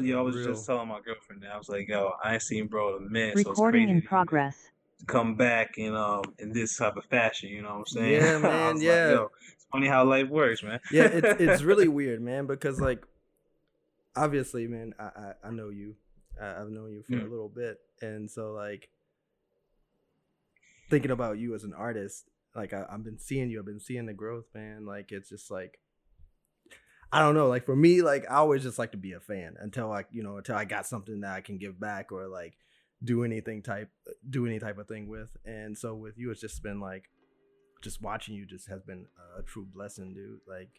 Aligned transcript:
was 0.00 0.08
yo, 0.08 0.18
I 0.18 0.22
was 0.22 0.44
just 0.44 0.66
telling 0.66 0.88
my 0.88 1.00
girlfriend 1.00 1.42
that 1.42 1.52
I 1.52 1.58
was 1.58 1.68
like, 1.68 1.88
yo, 1.88 2.12
I 2.22 2.34
ain't 2.34 2.42
seen 2.42 2.66
bro 2.66 2.96
in 2.96 3.06
a 3.06 3.10
minute, 3.10 3.34
so 3.34 3.40
it's 3.40 3.48
Recording 3.48 3.82
crazy 3.86 3.92
in 3.92 4.02
to 4.02 4.08
progress. 4.08 4.70
come 5.06 5.34
back 5.34 5.78
in 5.78 5.94
um 5.94 6.22
in 6.38 6.52
this 6.52 6.76
type 6.76 6.96
of 6.96 7.04
fashion. 7.06 7.48
You 7.50 7.62
know 7.62 7.70
what 7.70 7.78
I'm 7.78 7.86
saying? 7.86 8.12
Yeah, 8.22 8.38
man. 8.42 8.80
Yeah. 8.80 8.90
like, 8.90 9.10
yo, 9.10 9.30
it's 9.54 9.66
funny 9.72 9.86
how 9.86 10.04
life 10.04 10.28
works, 10.28 10.62
man. 10.62 10.80
yeah, 10.92 11.04
it's 11.04 11.40
it's 11.40 11.62
really 11.70 11.88
weird, 11.88 12.20
man, 12.20 12.46
because 12.46 12.80
like 12.80 13.04
obviously, 14.16 14.66
man, 14.66 14.92
I 14.98 15.04
I, 15.04 15.32
I 15.44 15.50
know 15.50 15.68
you. 15.70 15.96
I, 16.40 16.60
I've 16.60 16.70
known 16.70 16.92
you 16.92 17.02
for 17.02 17.14
a 17.14 17.20
Mm. 17.20 17.30
little 17.30 17.48
bit, 17.48 17.78
and 18.02 18.30
so 18.30 18.52
like 18.52 18.88
thinking 20.88 21.10
about 21.10 21.38
you 21.38 21.54
as 21.54 21.64
an 21.64 21.72
artist, 21.74 22.28
like 22.54 22.72
I, 22.72 22.84
I've 22.90 23.04
been 23.04 23.18
seeing 23.18 23.50
you, 23.50 23.58
I've 23.60 23.66
been 23.66 23.80
seeing 23.80 24.06
the 24.06 24.12
growth, 24.12 24.46
man. 24.54 24.84
Like 24.86 25.12
it's 25.12 25.28
just 25.28 25.50
like 25.50 25.78
I 27.12 27.20
don't 27.20 27.34
know, 27.34 27.48
like 27.48 27.64
for 27.64 27.74
me, 27.74 28.02
like 28.02 28.24
I 28.30 28.36
always 28.36 28.62
just 28.62 28.78
like 28.78 28.92
to 28.92 28.98
be 28.98 29.12
a 29.12 29.20
fan 29.20 29.56
until 29.58 29.90
I, 29.90 30.04
you 30.10 30.22
know, 30.22 30.36
until 30.36 30.54
I 30.54 30.64
got 30.64 30.86
something 30.86 31.20
that 31.20 31.34
I 31.34 31.40
can 31.40 31.58
give 31.58 31.78
back 31.80 32.12
or 32.12 32.28
like 32.28 32.56
do 33.02 33.24
anything 33.24 33.62
type, 33.62 33.90
uh, 34.08 34.12
do 34.28 34.46
any 34.46 34.58
type 34.60 34.78
of 34.78 34.86
thing 34.86 35.08
with. 35.08 35.36
And 35.44 35.76
so 35.76 35.94
with 35.94 36.18
you, 36.18 36.30
it's 36.30 36.40
just 36.40 36.62
been 36.62 36.80
like, 36.80 37.10
just 37.82 38.02
watching 38.02 38.34
you 38.34 38.46
just 38.46 38.68
has 38.68 38.82
been 38.82 39.06
a 39.38 39.42
true 39.42 39.66
blessing, 39.72 40.14
dude. 40.14 40.40
Like 40.46 40.70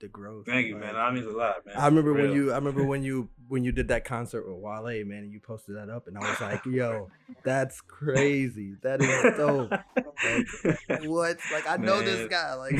the 0.00 0.08
growth. 0.08 0.46
Thank 0.46 0.66
you, 0.66 0.74
man. 0.76 0.94
like- 0.94 0.94
That 0.94 1.14
means 1.14 1.26
a 1.26 1.36
lot, 1.36 1.66
man. 1.66 1.76
I 1.76 1.86
remember 1.86 2.12
when 2.14 2.32
you 2.32 2.52
I 2.52 2.56
remember 2.56 2.84
when 2.92 3.02
you 3.02 3.28
when 3.48 3.64
you 3.64 3.72
did 3.72 3.88
that 3.88 4.04
concert 4.04 4.46
with 4.48 4.56
Wale, 4.58 5.04
man, 5.04 5.24
and 5.24 5.32
you 5.32 5.40
posted 5.40 5.76
that 5.76 5.90
up 5.90 6.06
and 6.06 6.16
I 6.16 6.20
was 6.20 6.40
like, 6.40 6.64
yo, 6.66 7.10
that's 7.44 7.80
crazy. 7.80 8.76
That 8.82 9.02
is 9.02 9.36
dope. 9.36 9.70
Like, 9.70 11.02
what? 11.08 11.38
Like 11.52 11.68
I 11.68 11.76
know 11.76 12.00
this 12.00 12.28
guy. 12.28 12.54
Like 12.54 12.76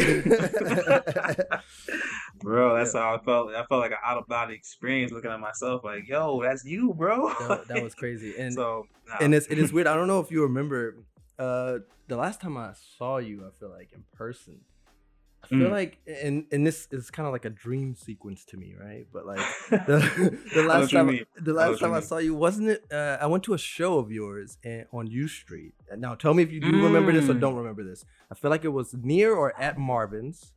bro, 2.40 2.76
that's 2.76 2.94
how 2.94 3.14
I 3.14 3.18
felt. 3.24 3.54
I 3.54 3.64
felt 3.66 3.80
like 3.80 3.92
an 3.92 3.98
out 4.04 4.18
of 4.18 4.26
body 4.26 4.54
experience 4.54 5.12
looking 5.12 5.30
at 5.30 5.40
myself 5.40 5.84
like, 5.84 6.08
yo, 6.08 6.42
that's 6.42 6.64
you, 6.64 6.94
bro. 6.94 7.28
that, 7.48 7.68
that 7.68 7.82
was 7.82 7.94
crazy. 7.94 8.34
And 8.38 8.54
so 8.54 8.86
nah. 9.08 9.16
and 9.20 9.34
it's 9.34 9.46
it 9.46 9.58
is 9.58 9.72
weird. 9.72 9.86
I 9.86 9.94
don't 9.94 10.08
know 10.08 10.20
if 10.20 10.30
you 10.30 10.42
remember 10.42 10.96
uh 11.38 11.78
the 12.08 12.16
last 12.16 12.40
time 12.40 12.56
I 12.56 12.72
saw 12.98 13.18
you, 13.18 13.46
I 13.46 13.50
feel 13.58 13.70
like 13.70 13.92
in 13.92 14.04
person. 14.12 14.60
I 15.42 15.46
feel 15.46 15.58
Mm. 15.68 15.70
like 15.70 15.98
and 16.06 16.44
and 16.52 16.66
this 16.66 16.86
is 16.90 17.10
kind 17.10 17.26
of 17.26 17.32
like 17.32 17.44
a 17.46 17.50
dream 17.50 17.94
sequence 17.94 18.44
to 18.46 18.56
me, 18.56 18.74
right? 18.78 19.06
But 19.12 19.24
like 19.26 19.38
the, 19.70 20.38
the 20.54 20.60
I 20.62 20.64
last 20.66 20.90
time 20.92 21.06
mean. 21.06 21.24
the 21.36 21.52
last 21.54 21.80
time 21.80 21.92
I 21.94 22.00
saw 22.00 22.18
you 22.18 22.34
wasn't 22.34 22.68
it 22.68 22.84
uh, 22.92 23.16
I 23.20 23.26
went 23.26 23.42
to 23.44 23.54
a 23.54 23.58
show 23.58 23.98
of 23.98 24.12
yours 24.12 24.58
and, 24.64 24.86
on 24.92 25.06
U 25.06 25.28
Street. 25.28 25.72
Now 25.96 26.14
tell 26.14 26.34
me 26.34 26.42
if 26.42 26.52
you 26.52 26.60
do 26.60 26.68
remember 26.84 27.12
this 27.12 27.28
or 27.30 27.34
Mm. 27.34 27.40
don't 27.40 27.56
remember 27.56 27.82
this. 27.84 28.04
I 28.30 28.34
feel 28.34 28.50
like 28.50 28.64
it 28.64 28.68
was 28.80 28.92
near 28.94 29.34
or 29.34 29.58
at 29.60 29.78
Marvin's 29.78 30.52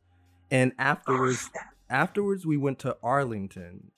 and 0.50 0.72
afterwards 0.78 1.50
afterwards 1.90 2.44
we 2.46 2.56
went 2.56 2.78
to 2.80 2.96
Arlington 3.02 3.90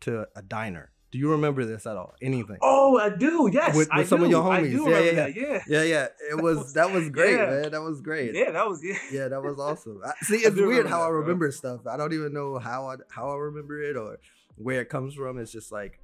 to 0.00 0.26
a 0.34 0.42
diner. 0.42 0.90
Do 1.12 1.18
you 1.18 1.30
remember 1.32 1.64
this 1.64 1.86
at 1.86 1.96
all? 1.96 2.14
Anything? 2.22 2.58
Oh, 2.62 2.96
I 2.98 3.08
do. 3.10 3.50
Yes, 3.52 3.74
With- 3.76 3.88
I 3.90 3.98
with 3.98 4.08
some 4.08 4.20
of 4.22 4.26
do. 4.28 4.36
your 4.36 4.48
I 4.48 4.60
homies. 4.62 4.72
Yeah, 4.88 4.98
yeah, 5.00 5.12
that. 5.12 5.34
Yeah. 5.36 5.62
Yeah, 5.66 5.82
yeah. 5.82 6.06
It 6.30 6.40
was 6.40 6.72
that 6.74 6.92
was 6.92 7.08
great, 7.10 7.32
Yeah. 7.36 7.46
man. 7.46 7.70
That 7.72 7.82
was 7.82 8.00
great. 8.00 8.34
Yeah, 8.34 8.52
that 8.52 8.66
was 8.68 8.80
yeah. 8.84 8.96
Yeah, 9.10 9.28
that 9.28 9.42
was 9.42 9.58
awesome. 9.58 10.00
I, 10.04 10.12
see, 10.24 10.36
it's 10.36 10.56
weird 10.56 10.86
how 10.86 10.98
that, 11.00 11.06
I 11.06 11.08
bro. 11.08 11.20
remember 11.20 11.50
stuff. 11.50 11.80
I 11.86 11.96
don't 11.96 12.12
even 12.12 12.32
know 12.32 12.58
how 12.58 12.88
I 12.90 12.96
how 13.08 13.30
I 13.30 13.34
remember 13.36 13.82
it 13.82 13.96
or 13.96 14.18
where 14.56 14.80
it 14.82 14.88
comes 14.88 15.14
from. 15.14 15.38
It's 15.38 15.50
just 15.50 15.72
like, 15.72 15.98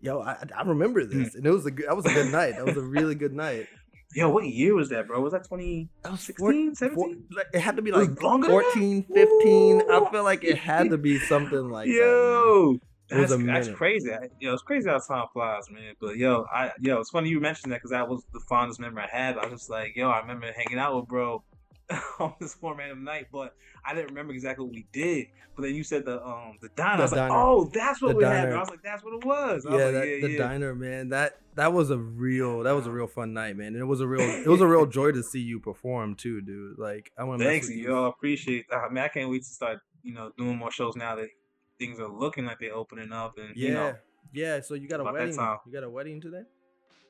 yo, 0.00 0.20
I, 0.20 0.36
I 0.56 0.62
remember 0.62 1.04
Hmm. 1.04 1.22
this, 1.22 1.34
and 1.36 1.46
it 1.46 1.50
was 1.50 1.66
a 1.66 1.70
good, 1.70 1.86
that 1.86 1.96
was 1.96 2.06
a 2.06 2.12
good 2.12 2.32
night. 2.32 2.56
That 2.56 2.64
was 2.66 2.76
a 2.76 2.82
really 2.82 3.14
good 3.14 3.32
night. 3.34 3.68
Yo, 4.14 4.28
what 4.28 4.44
year 4.44 4.74
was 4.74 4.90
that, 4.90 5.06
bro? 5.06 5.18
Was 5.22 5.32
that 5.32 5.42
2016, 5.44 5.88
That 6.02 6.10
was 6.12 6.26
four- 6.36 6.52
17? 6.74 7.26
it 7.54 7.60
had 7.60 7.76
to 7.76 7.82
be 7.82 7.92
like 7.92 8.20
longer 8.22 8.46
14, 8.48 9.04
15. 9.04 9.82
I 9.90 10.10
feel 10.10 10.22
like 10.22 10.44
it 10.44 10.58
had 10.58 10.90
to 10.90 10.98
be 10.98 11.18
something 11.18 11.70
like 11.70 11.86
that. 11.86 11.94
yo, 11.94 12.72
was 12.72 12.80
that's, 13.20 13.36
that's 13.44 13.68
crazy. 13.68 14.12
I- 14.12 14.28
Yo, 14.40 14.52
it's 14.54 14.62
crazy 14.62 14.88
how 14.88 14.98
time 14.98 15.26
flies, 15.32 15.70
man. 15.70 15.94
But 16.00 16.16
yo, 16.16 16.46
I 16.52 16.72
yo, 16.80 17.00
it's 17.00 17.10
funny 17.10 17.28
you 17.28 17.40
mentioned 17.40 17.72
that 17.72 17.76
because 17.76 17.90
that 17.90 18.08
was 18.08 18.24
the 18.32 18.40
fondest 18.40 18.80
memory 18.80 19.04
I 19.04 19.16
had. 19.16 19.38
I 19.38 19.46
was 19.46 19.60
just 19.60 19.70
like, 19.70 19.96
yo, 19.96 20.10
I 20.10 20.20
remember 20.20 20.50
hanging 20.52 20.78
out 20.78 20.96
with 20.96 21.08
bro 21.08 21.42
on 22.18 22.34
this 22.40 22.56
one 22.60 22.76
random 22.76 23.04
night, 23.04 23.26
but 23.32 23.54
I 23.84 23.94
didn't 23.94 24.08
remember 24.08 24.32
exactly 24.32 24.64
what 24.64 24.74
we 24.74 24.86
did. 24.92 25.26
But 25.54 25.62
then 25.64 25.74
you 25.74 25.84
said 25.84 26.06
the 26.06 26.24
um 26.24 26.56
the 26.62 26.70
diner. 26.70 26.96
The 26.96 27.00
I 27.00 27.04
was 27.04 27.10
diner. 27.10 27.28
like, 27.28 27.38
oh, 27.44 27.70
that's 27.74 28.00
what 28.00 28.08
The 28.12 28.16
we 28.16 28.24
had. 28.24 28.52
I 28.52 28.58
was 28.58 28.70
like, 28.70 28.82
that's 28.82 29.04
what 29.04 29.14
it 29.14 29.24
was. 29.24 29.66
I 29.66 29.70
yeah, 29.70 29.76
was 29.76 29.84
like, 29.84 29.94
that, 29.94 30.08
yeah, 30.08 30.26
the 30.26 30.32
yeah. 30.32 30.38
diner, 30.38 30.74
man. 30.74 31.08
That 31.10 31.38
that 31.56 31.72
was 31.74 31.90
a 31.90 31.98
real 31.98 32.62
that 32.62 32.72
was 32.72 32.86
a 32.86 32.90
real 32.90 33.06
fun 33.06 33.34
night, 33.34 33.56
man. 33.56 33.68
And 33.68 33.76
it 33.76 33.84
was 33.84 34.00
a 34.00 34.06
real 34.06 34.22
it 34.22 34.46
was 34.46 34.62
a 34.62 34.66
real 34.66 34.86
joy 34.98 35.12
to 35.12 35.22
see 35.22 35.40
you 35.40 35.60
perform 35.60 36.14
too, 36.14 36.40
dude. 36.40 36.78
Like 36.78 37.12
I 37.18 37.24
want 37.24 37.40
to 37.40 37.44
Thanks. 37.44 37.68
I 37.70 38.08
appreciate 38.08 38.70
that. 38.70 38.78
I 38.78 38.88
mean, 38.88 39.04
I 39.04 39.08
can't 39.08 39.28
wait 39.30 39.42
to 39.42 39.48
start, 39.48 39.80
you 40.02 40.14
know, 40.14 40.32
doing 40.38 40.56
more 40.56 40.70
shows 40.70 40.96
now 40.96 41.16
that 41.16 41.28
things 41.82 42.00
are 42.00 42.08
looking 42.08 42.46
like 42.46 42.58
they're 42.60 42.74
opening 42.74 43.12
up. 43.12 43.38
And 43.38 43.56
Yeah, 43.56 43.68
you 43.68 43.74
know, 43.74 43.94
yeah. 44.32 44.60
So 44.60 44.74
you 44.74 44.88
got 44.88 45.00
a 45.00 45.04
wedding. 45.04 45.34
You 45.34 45.72
got 45.72 45.84
a 45.84 45.90
wedding 45.90 46.20
today? 46.20 46.42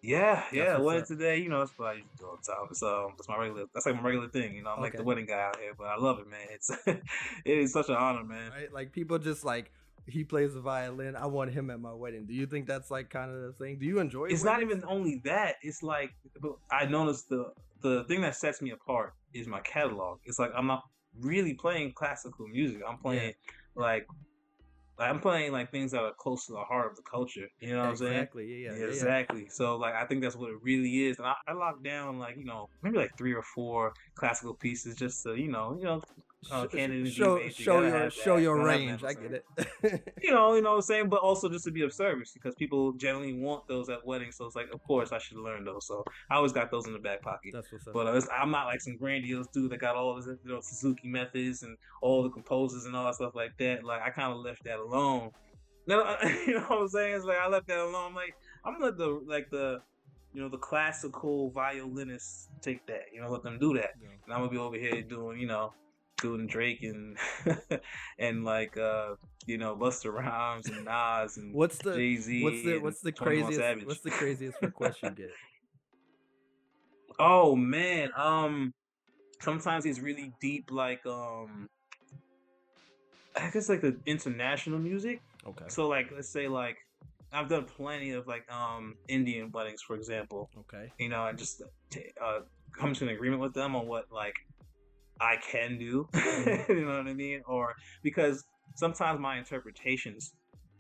yeah, 0.03 0.43
yeah. 0.53 0.79
Wedding 0.79 1.05
today, 1.07 1.39
you 1.39 1.49
know, 1.49 1.61
that's 1.61 1.79
what 1.79 1.89
I 1.89 1.93
usually 1.93 2.11
do 2.19 2.27
all 2.27 2.37
the 2.37 2.53
time. 2.53 2.67
It's 2.71 2.83
um, 2.83 3.13
that's 3.17 3.29
my 3.29 3.37
regular. 3.39 3.65
That's 3.73 3.87
like 3.87 3.95
my 3.95 4.03
regular 4.03 4.29
thing. 4.29 4.57
You 4.57 4.65
know, 4.65 4.71
I'm 4.71 4.81
like 4.81 4.97
the 4.97 5.05
wedding 5.05 5.27
guy 5.27 5.41
out 5.41 5.59
here, 5.59 5.73
but 5.79 5.85
I 5.85 5.97
love 5.97 6.19
it, 6.19 6.29
man. 6.29 6.47
It's 6.51 6.71
it 6.87 7.03
is 7.45 7.73
such 7.73 7.89
an 7.89 7.95
honor, 7.95 8.25
man. 8.25 8.51
Right? 8.51 8.73
Like 8.73 8.93
people 8.93 9.19
just 9.19 9.45
like 9.45 9.71
he 10.09 10.25
plays 10.25 10.55
the 10.55 10.61
violin. 10.61 11.15
I 11.15 11.27
want 11.27 11.53
him 11.53 11.71
at 11.71 11.79
my 11.79 11.93
wedding. 11.93 12.27
Do 12.27 12.35
you 12.35 12.47
think 12.47 12.67
that's 12.67 12.91
like 12.91 13.11
kind 13.11 13.31
of 13.31 13.43
the 13.43 13.53
thing? 13.53 13.79
Do 13.79 13.87
you 13.87 14.01
enjoy? 14.01 14.27
It? 14.27 14.33
It's 14.33 14.43
not 14.43 14.61
even 14.61 14.83
only 14.89 15.21
that. 15.25 15.57
It's 15.63 15.85
like 15.85 16.11
I 16.71 16.87
noticed 16.87 17.29
the 17.29 17.53
the 17.81 18.03
thing 18.05 18.23
that 18.23 18.35
sets 18.35 18.61
me 18.61 18.73
apart 18.73 19.15
is 19.35 19.47
my 19.47 19.61
catalog. 19.61 20.19
It's 20.25 20.41
like 20.41 20.51
I'm 20.57 20.67
not 20.67 20.83
really 21.21 21.55
playing 21.55 21.93
classical 21.93 22.49
music. 22.49 22.83
I'm 22.89 22.99
playing 22.99 23.35
like. 23.77 24.09
Like 24.99 25.11
I'm 25.11 25.21
playing 25.21 25.53
like 25.53 25.71
things 25.71 25.93
that 25.93 26.03
are 26.03 26.13
close 26.19 26.47
to 26.47 26.53
the 26.53 26.61
heart 26.61 26.91
of 26.91 26.97
the 26.97 27.03
culture. 27.11 27.47
You 27.61 27.75
know 27.75 27.81
what 27.81 27.89
I'm 27.91 27.97
saying? 27.97 28.13
exactly. 28.13 28.45
Yeah, 28.47 28.71
yeah, 28.71 28.77
yeah, 28.77 28.87
yeah. 28.87 28.91
exactly. 28.93 29.47
So 29.49 29.77
like 29.77 29.95
I 29.95 30.07
think 30.07 30.23
that's 30.23 30.37
what 30.37 30.51
it 30.51 30.57
really 30.63 31.07
is. 31.07 31.19
And 31.19 31.27
I, 31.27 31.35
I 31.49 31.53
locked 31.55 31.83
down 31.83 32.19
like, 32.19 32.37
you 32.37 32.45
know, 32.45 32.69
maybe 32.83 32.99
like 32.99 33.11
three 33.17 33.33
or 33.35 33.43
four 33.43 33.93
classical 34.17 34.55
pieces 34.55 34.97
just 34.97 35.23
to, 35.25 35.35
you 35.35 35.51
know, 35.51 35.77
you 35.79 35.85
know, 35.85 36.01
uh, 36.51 36.67
Canada 36.67 37.09
show 37.09 37.39
you 37.39 37.51
show 37.51 37.81
your 37.83 38.11
show 38.11 38.37
your 38.37 38.65
range. 38.65 39.05
I 39.05 39.15
get 39.15 39.33
it. 39.33 39.45
You 40.23 40.31
know, 40.31 40.55
you 40.55 40.63
know 40.63 40.71
what 40.71 40.77
I'm 40.77 40.83
saying? 40.83 41.09
But 41.09 41.21
also 41.21 41.49
just 41.49 41.65
to 41.65 41.71
be 41.71 41.83
of 41.83 41.93
service 41.93 42.33
because 42.33 42.55
people 42.55 42.93
generally 42.93 43.33
want 43.33 43.67
those 43.67 43.89
at 43.89 44.05
weddings. 44.07 44.37
So 44.37 44.47
it's 44.47 44.55
like, 44.55 44.73
of 44.73 44.83
course 44.85 45.13
I 45.13 45.19
should 45.19 45.39
learn 45.39 45.65
those. 45.65 45.87
So 45.87 46.05
I 46.31 46.37
always 46.37 46.53
got 46.53 46.71
those 46.71 46.87
in 46.87 46.93
the 46.93 46.99
back 46.99 47.23
pocket. 47.23 47.51
that's 47.53 47.71
what's 47.73 47.87
up. 47.87 47.95
But 47.95 48.07
uh, 48.07 48.21
I'm 48.33 48.51
not 48.51 48.67
like 48.67 48.81
some 48.81 48.97
grandiose 48.97 49.49
dude 49.49 49.71
that 49.71 49.81
got 49.81 49.97
all 49.97 50.15
this, 50.15 50.27
you 50.27 50.39
know, 50.51 50.61
Suzuki 50.61 51.09
methods 51.09 51.63
and 51.65 51.77
all 52.01 52.23
the 52.23 52.31
composers 52.31 52.87
and 52.87 52.95
all 52.95 53.05
that 53.05 53.17
stuff 53.17 53.35
like 53.35 53.57
that. 53.59 53.85
Like 53.85 54.03
I 54.03 54.11
kind 54.11 54.33
of 54.33 54.39
left 54.39 54.65
that 54.65 54.79
alone. 54.79 55.31
No, 55.87 56.17
you 56.47 56.55
know 56.55 56.65
what 56.69 56.83
I'm 56.83 56.89
saying? 56.89 57.17
It's 57.17 57.25
like 57.25 57.39
I 57.39 57.49
left 57.49 57.67
that 57.69 57.79
alone. 57.79 58.07
I'm 58.09 58.15
like 58.15 58.35
I'm 58.65 58.75
gonna 58.75 58.87
let 58.87 58.97
the 58.97 59.21
like 59.27 59.51
the 59.51 59.83
you 60.33 60.41
know 60.41 60.49
the 60.49 60.59
classical 60.59 61.51
violinists 61.51 62.49
take 62.61 62.87
that. 62.87 63.07
You 63.13 63.21
know, 63.21 63.31
let 63.31 63.43
them 63.43 63.59
do 63.59 63.75
that. 63.75 63.91
Yeah. 64.01 64.09
And 64.25 64.33
I'm 64.33 64.41
gonna 64.41 64.51
be 64.51 64.59
over 64.59 64.77
here 64.77 65.03
doing 65.03 65.39
you 65.41 65.47
know 65.47 65.73
doing 66.23 66.47
Drake 66.47 66.83
and 66.83 67.19
and 68.19 68.45
like 68.45 68.79
uh 68.79 69.17
you 69.47 69.59
know 69.59 69.77
Busta 69.77 70.11
Rhymes 70.13 70.69
and 70.69 70.85
Nas 70.85 71.37
and 71.37 71.55
What's 71.55 71.79
the 71.79 71.95
Jay 71.95 72.17
Z. 72.17 72.43
what's 72.43 72.63
the 72.63 72.79
what's 72.79 73.01
the 73.01 73.13
craziest 73.13 73.87
what's 73.87 74.01
the 74.01 74.11
craziest 74.11 74.57
request 74.63 75.03
you 75.03 75.11
get? 75.11 75.31
Oh 77.19 77.55
man, 77.55 78.09
um, 78.17 78.73
sometimes 79.43 79.85
it's 79.85 80.01
really 80.01 80.33
deep, 80.41 80.71
like 80.71 81.05
um, 81.07 81.69
I 83.37 83.51
guess 83.51 83.69
like 83.69 83.83
the 83.83 83.99
international 84.07 84.79
music. 84.79 85.21
Okay. 85.47 85.67
So 85.69 85.89
like, 85.89 86.11
let's 86.11 86.31
say 86.31 86.49
like 86.49 86.79
I've 87.33 87.49
done 87.49 87.65
plenty 87.65 88.13
of 88.13 88.27
like 88.27 88.51
um 88.51 88.97
Indian 89.09 89.51
weddings, 89.53 89.83
for 89.83 89.95
example. 89.95 90.51
Okay. 90.61 90.91
You 90.99 91.11
know, 91.11 91.27
and 91.27 91.39
just 91.39 91.63
t- 91.91 92.11
uh 92.21 92.41
come 92.73 92.95
to 92.95 93.05
an 93.05 93.11
agreement 93.11 93.41
with 93.43 93.55
them 93.55 93.77
on 93.77 93.87
what 93.87 94.07
like 94.11 94.35
I 95.21 95.37
can 95.37 95.79
do. 95.79 96.09
You 96.69 96.85
know 96.87 96.97
what 96.99 97.09
I 97.09 97.15
mean? 97.15 97.43
Or 97.47 97.75
because 98.03 98.45
sometimes 98.75 99.21
my 99.21 99.39
interpretations 99.39 100.33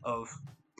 of 0.05 0.29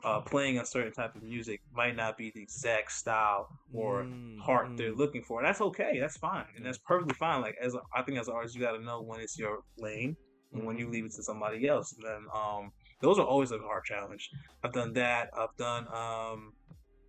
uh, 0.05 0.21
playing 0.21 0.59
a 0.59 0.67
certain 0.67 0.93
type 0.93 1.15
of 1.15 1.23
music 1.23 1.61
might 1.73 1.97
not 1.97 2.17
be 2.17 2.31
the 2.35 2.43
exact 2.43 2.93
style 2.93 3.49
or 3.73 4.07
Mm, 4.07 4.37
heart 4.37 4.71
they're 4.77 4.93
mm. 4.93 4.97
looking 4.97 5.23
for. 5.23 5.41
And 5.41 5.49
that's 5.49 5.61
okay. 5.61 5.99
That's 6.01 6.17
fine. 6.17 6.47
And 6.57 6.65
that's 6.67 6.79
perfectly 6.79 7.15
fine. 7.15 7.41
Like 7.43 7.57
as 7.63 7.75
a, 7.75 7.81
I 7.95 8.03
think 8.03 8.19
as 8.19 8.29
an 8.29 8.35
artist, 8.35 8.55
you 8.55 8.61
got 8.61 8.73
to 8.73 8.83
know 8.85 9.03
when 9.03 9.21
it's 9.21 9.39
your 9.39 9.61
lane 9.79 10.17
and 10.55 10.65
when 10.67 10.77
you 10.79 10.89
Mm-hmm. 10.89 10.91
leave 10.91 11.05
it 11.05 11.13
to 11.17 11.23
somebody 11.23 11.67
else. 11.69 11.95
And 11.97 12.05
then 12.07 12.27
um, 12.35 12.71
those 13.01 13.19
are 13.19 13.27
always 13.27 13.53
a 13.53 13.59
hard 13.59 13.85
challenge. 13.85 14.29
I've 14.65 14.73
done 14.73 14.93
that. 14.95 15.29
I've 15.37 15.55
done 15.59 15.87
um, 15.95 16.53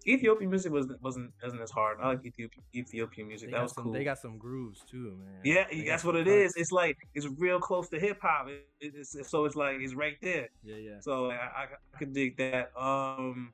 Ethiopian 0.08 0.50
music 0.50 0.72
wasn't 0.72 1.02
wasn't 1.02 1.32
isn't 1.46 1.62
as 1.62 1.72
hard. 1.72 1.98
I 2.02 2.10
like 2.10 2.26
Ethiopian 2.26 2.64
Ethiopian 2.76 3.28
music. 3.28 3.50
They 3.50 3.56
that 3.58 3.64
was 3.64 3.74
some, 3.74 3.84
cool. 3.86 3.94
They 3.94 4.04
got 4.04 4.18
some 4.20 4.38
grooves 4.38 4.84
too, 4.90 5.18
man. 5.18 5.42
yeah, 5.44 5.66
They 5.72 5.84
that's 5.86 6.04
what 6.04 6.16
it 6.16 6.28
is. 6.28 6.54
It's 6.56 6.72
like 6.72 6.98
it's 7.14 7.28
real 7.38 7.60
close 7.60 7.90
to 7.90 8.00
hip 8.00 8.20
hop. 8.22 8.48
It, 8.48 8.68
it- 8.80 8.94
it's, 8.96 9.16
so 9.30 9.46
it's 9.46 9.56
like 9.56 9.78
it's 9.80 9.94
right 9.94 10.18
there. 10.22 10.50
Yeah, 10.64 10.76
yeah. 10.76 11.00
So 11.02 11.32
I, 11.32 11.36
I, 11.36 11.68
I 11.94 11.98
could 11.98 12.14
dig 12.14 12.38
that. 12.38 12.72
Um, 12.78 13.54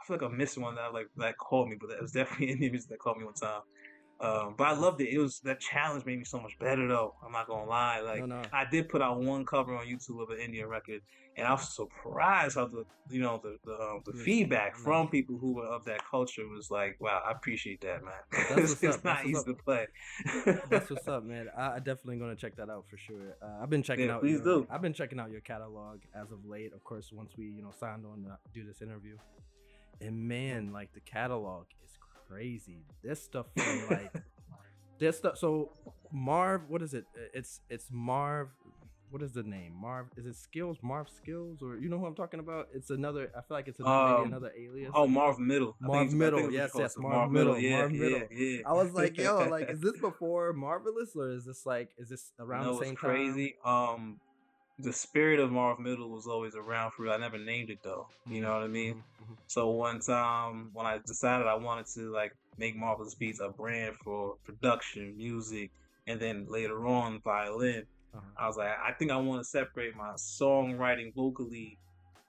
I 0.00 0.06
feel 0.06 0.16
like 0.16 0.22
I 0.22 0.34
missed 0.34 0.56
one 0.58 0.76
that 0.76 0.92
like 0.94 1.08
that 1.16 1.36
called 1.38 1.68
me, 1.68 1.76
but 1.80 1.90
that 1.90 2.00
was 2.00 2.12
definitely 2.12 2.50
Indian 2.52 2.72
music 2.72 2.90
that 2.90 2.98
called 2.98 3.18
me 3.18 3.24
one 3.24 3.34
time. 3.34 3.62
Um, 4.20 4.54
but 4.56 4.66
I 4.66 4.72
loved 4.74 5.00
it. 5.00 5.08
It 5.08 5.18
was 5.18 5.40
that 5.40 5.60
challenge 5.60 6.04
made 6.04 6.18
me 6.18 6.24
so 6.24 6.38
much 6.38 6.58
better 6.58 6.86
though. 6.86 7.14
I'm 7.24 7.32
not 7.32 7.46
gonna 7.46 7.68
lie. 7.68 8.00
Like 8.00 8.20
No, 8.20 8.26
no. 8.26 8.42
I 8.52 8.66
did 8.70 8.90
put 8.90 9.00
out 9.00 9.18
one 9.18 9.46
cover 9.46 9.74
on 9.74 9.86
YouTube 9.86 10.22
of 10.22 10.28
an 10.28 10.38
Indian 10.38 10.68
record, 10.68 11.00
and 11.38 11.46
I 11.46 11.52
was 11.52 11.74
surprised 11.74 12.56
how 12.56 12.66
the 12.66 12.84
you 13.08 13.22
know 13.22 13.40
the 13.42 13.56
the, 13.64 13.72
um, 13.72 14.02
the 14.04 14.12
feedback 14.12 14.74
nice. 14.74 14.82
from 14.82 15.08
people 15.08 15.38
who 15.38 15.54
were 15.54 15.64
of 15.64 15.86
that 15.86 16.02
culture 16.08 16.46
was 16.48 16.70
like, 16.70 16.98
wow, 17.00 17.22
I 17.26 17.32
appreciate 17.32 17.80
that, 17.80 18.02
man. 18.04 18.12
That's 18.50 18.82
it's 18.82 18.96
up, 18.96 19.04
not 19.04 19.16
that's 19.18 19.28
easy 19.28 19.44
to 19.44 19.54
play. 19.54 19.86
That's 20.68 20.90
what's 20.90 21.08
up, 21.08 21.24
man. 21.24 21.48
I, 21.56 21.76
I 21.76 21.78
definitely 21.78 22.18
gonna 22.18 22.36
check 22.36 22.56
that 22.56 22.68
out 22.68 22.84
for 22.90 22.98
sure. 22.98 23.36
Uh, 23.42 23.62
I've 23.62 23.70
been 23.70 23.82
checking 23.82 24.06
Yeah, 24.06 24.16
out. 24.16 24.20
please 24.20 24.42
your, 24.44 24.60
do. 24.60 24.66
I've 24.70 24.82
been 24.82 24.92
checking 24.92 25.18
out 25.18 25.30
your 25.30 25.40
catalog 25.40 26.00
as 26.14 26.30
of 26.30 26.44
late. 26.44 26.74
Of 26.74 26.84
course, 26.84 27.10
once 27.10 27.32
we 27.38 27.46
you 27.46 27.62
know 27.62 27.72
signed 27.80 28.04
on 28.04 28.24
to 28.24 28.36
do 28.52 28.66
this 28.66 28.82
interview, 28.82 29.16
and 30.02 30.28
man, 30.28 30.72
like 30.72 30.92
the 30.92 31.00
catalog 31.00 31.64
is 31.82 31.90
crazy. 32.30 32.84
This 33.02 33.22
stuff 33.22 33.46
from 33.56 33.86
like 33.90 34.12
this 34.98 35.18
stuff. 35.18 35.38
So 35.38 35.72
Marv, 36.12 36.62
what 36.68 36.82
is 36.82 36.94
it? 36.94 37.04
It's 37.34 37.60
it's 37.68 37.86
Marv. 37.90 38.48
What 39.10 39.22
is 39.22 39.32
the 39.32 39.42
name? 39.42 39.72
Marv. 39.74 40.06
Is 40.16 40.24
it 40.24 40.36
Skills? 40.36 40.78
Marv 40.82 41.08
Skills, 41.10 41.62
or 41.62 41.76
you 41.76 41.88
know 41.88 41.98
who 41.98 42.06
I'm 42.06 42.14
talking 42.14 42.38
about? 42.38 42.68
It's 42.72 42.90
another. 42.90 43.32
I 43.36 43.40
feel 43.40 43.56
like 43.56 43.66
it's 43.66 43.80
another, 43.80 44.14
Um, 44.22 44.28
another 44.28 44.52
alias. 44.56 44.92
Oh, 44.94 45.08
Marv 45.08 45.40
Middle. 45.40 45.74
Marv 45.80 46.12
Middle, 46.12 46.52
yes, 46.52 46.70
yes, 46.78 46.94
the 46.94 47.00
Marv 47.00 47.32
Middle, 47.32 47.58
Yeah, 47.58 47.78
Marv 47.78 47.92
yeah, 47.92 48.00
Middle. 48.00 48.28
yeah. 48.30 48.58
I 48.64 48.72
was 48.72 48.92
like, 48.92 49.16
yo, 49.18 49.48
like, 49.48 49.68
is 49.68 49.80
this 49.80 49.98
before 50.00 50.52
Marvillous 50.52 51.16
or 51.16 51.32
is 51.32 51.44
this 51.44 51.66
like, 51.66 51.88
is 51.98 52.08
this 52.08 52.30
around 52.38 52.66
no, 52.66 52.78
the 52.78 52.84
same 52.84 52.92
it's 52.92 53.00
crazy. 53.00 53.56
Um, 53.64 54.20
the 54.82 54.92
spirit 54.92 55.40
of 55.40 55.50
Marv 55.50 55.78
Middle 55.78 56.10
was 56.10 56.26
always 56.26 56.54
around 56.54 56.92
for 56.92 57.04
real. 57.04 57.12
I 57.12 57.16
never 57.18 57.38
named 57.38 57.70
it 57.70 57.78
though. 57.82 58.06
You 58.26 58.40
know 58.40 58.52
what 58.54 58.62
I 58.62 58.68
mean? 58.68 58.94
Mhm, 58.94 59.32
mhm. 59.32 59.36
So 59.46 59.70
one 59.70 60.00
time 60.00 60.70
when 60.72 60.86
I 60.86 60.98
decided 61.06 61.46
I 61.46 61.54
wanted 61.54 61.86
to 61.94 62.12
like 62.12 62.32
make 62.58 62.76
Marvillous 62.76 63.14
Beats 63.14 63.40
a 63.40 63.48
brand 63.50 63.96
for 64.04 64.36
production, 64.44 65.16
music, 65.16 65.70
and 66.06 66.20
then 66.20 66.46
later 66.48 66.86
on 66.86 67.20
violin, 67.24 67.84
Uh-huh. 68.14 68.26
I 68.36 68.46
was 68.48 68.56
like, 68.56 68.68
I 68.68 68.92
think 68.98 69.10
I 69.12 69.16
want 69.16 69.40
to 69.40 69.44
separate 69.44 69.94
my 69.96 70.12
songwriting 70.16 71.14
vocally 71.14 71.78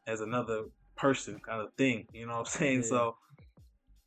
as 0.08 0.22
another 0.22 0.66
person 0.96 1.40
kind 1.40 1.62
of 1.62 1.74
thing. 1.78 2.06
You 2.14 2.28
know 2.28 2.34
what 2.34 2.40
I'm 2.40 2.46
saying? 2.46 2.82
Yeah. 2.84 2.90
So 2.90 3.16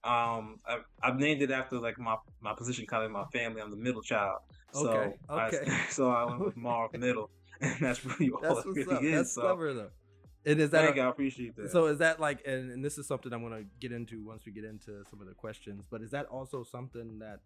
um 0.05 0.61
I, 0.67 0.79
I've 1.02 1.17
named 1.17 1.41
it 1.43 1.50
after 1.50 1.79
like 1.79 1.99
my 1.99 2.17
my 2.43 2.55
position 2.55 2.87
kind 2.87 3.02
of 3.05 3.06
in 3.08 3.12
my 3.12 3.25
family. 3.32 3.61
I'm 3.62 3.70
the 3.70 3.76
middle 3.76 4.02
child. 4.02 4.38
So 4.73 4.88
Okay, 4.91 5.14
I, 5.29 5.46
okay. 5.46 5.79
so 5.91 6.11
I 6.11 6.25
went 6.25 6.41
with 6.41 6.56
Marv 6.56 6.93
Middle. 6.99 7.31
And 7.61 7.77
that's 7.81 8.05
really 8.05 8.31
all 8.31 8.41
That's 8.41 8.61
it 8.61 8.67
what's 8.67 8.79
really 8.79 8.97
up. 8.97 9.03
is. 9.03 9.12
That's 9.12 9.35
so 9.35 9.41
clever 9.43 9.73
though. 9.75 9.91
And 10.47 10.61
is 10.61 10.71
that 10.71 10.85
thank 10.85 10.97
a- 10.97 11.01
you, 11.01 11.06
I 11.06 11.09
appreciate 11.09 11.56
that. 11.56 11.71
so? 11.71 11.87
Is 11.87 11.99
that 11.99 12.21
like, 12.21 12.43
and, 12.47 12.71
and 12.71 12.85
this 12.85 12.99
is 12.99 13.06
something 13.06 13.33
I'm 13.33 13.43
gonna 13.43 13.65
get 13.81 13.93
into 13.93 14.23
once 14.25 14.45
we 14.45 14.53
get 14.53 14.65
into 14.65 15.03
some 15.11 15.21
of 15.21 15.27
the 15.27 15.35
questions. 15.35 15.85
But 15.91 16.03
is 16.03 16.11
that 16.11 16.27
also 16.27 16.65
something 16.65 17.19
that 17.21 17.41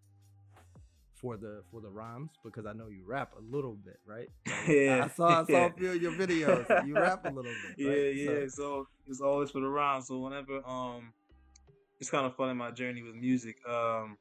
for 1.15 1.37
the 1.37 1.63
for 1.71 1.79
the 1.81 1.89
rhymes? 1.89 2.31
Because 2.43 2.65
I 2.65 2.73
know 2.73 2.87
you 2.87 3.03
rap 3.05 3.33
a 3.37 3.55
little 3.55 3.75
bit, 3.75 3.99
right? 4.05 4.29
yeah. 4.67 5.05
I 5.05 5.07
saw 5.15 5.41
I 5.41 5.45
saw 5.45 5.65
a 5.67 5.71
few 5.71 5.91
of 5.91 6.01
your 6.01 6.11
videos. 6.13 6.85
You 6.85 6.95
rap 6.95 7.25
a 7.25 7.29
little 7.29 7.43
bit. 7.43 7.77
yeah, 7.77 7.89
right? 7.89 8.15
yeah. 8.41 8.47
So, 8.49 8.87
it's 9.07 9.21
always 9.21 9.51
for 9.51 9.61
the 9.61 9.67
rhymes. 9.69 10.07
So 10.07 10.19
whenever 10.19 10.61
um, 10.67 11.13
it's 11.99 12.09
kind 12.09 12.25
of 12.25 12.35
fun 12.35 12.49
in 12.49 12.57
my 12.57 12.71
journey 12.71 13.03
with 13.03 13.15
music. 13.15 13.57
Um, 13.67 14.17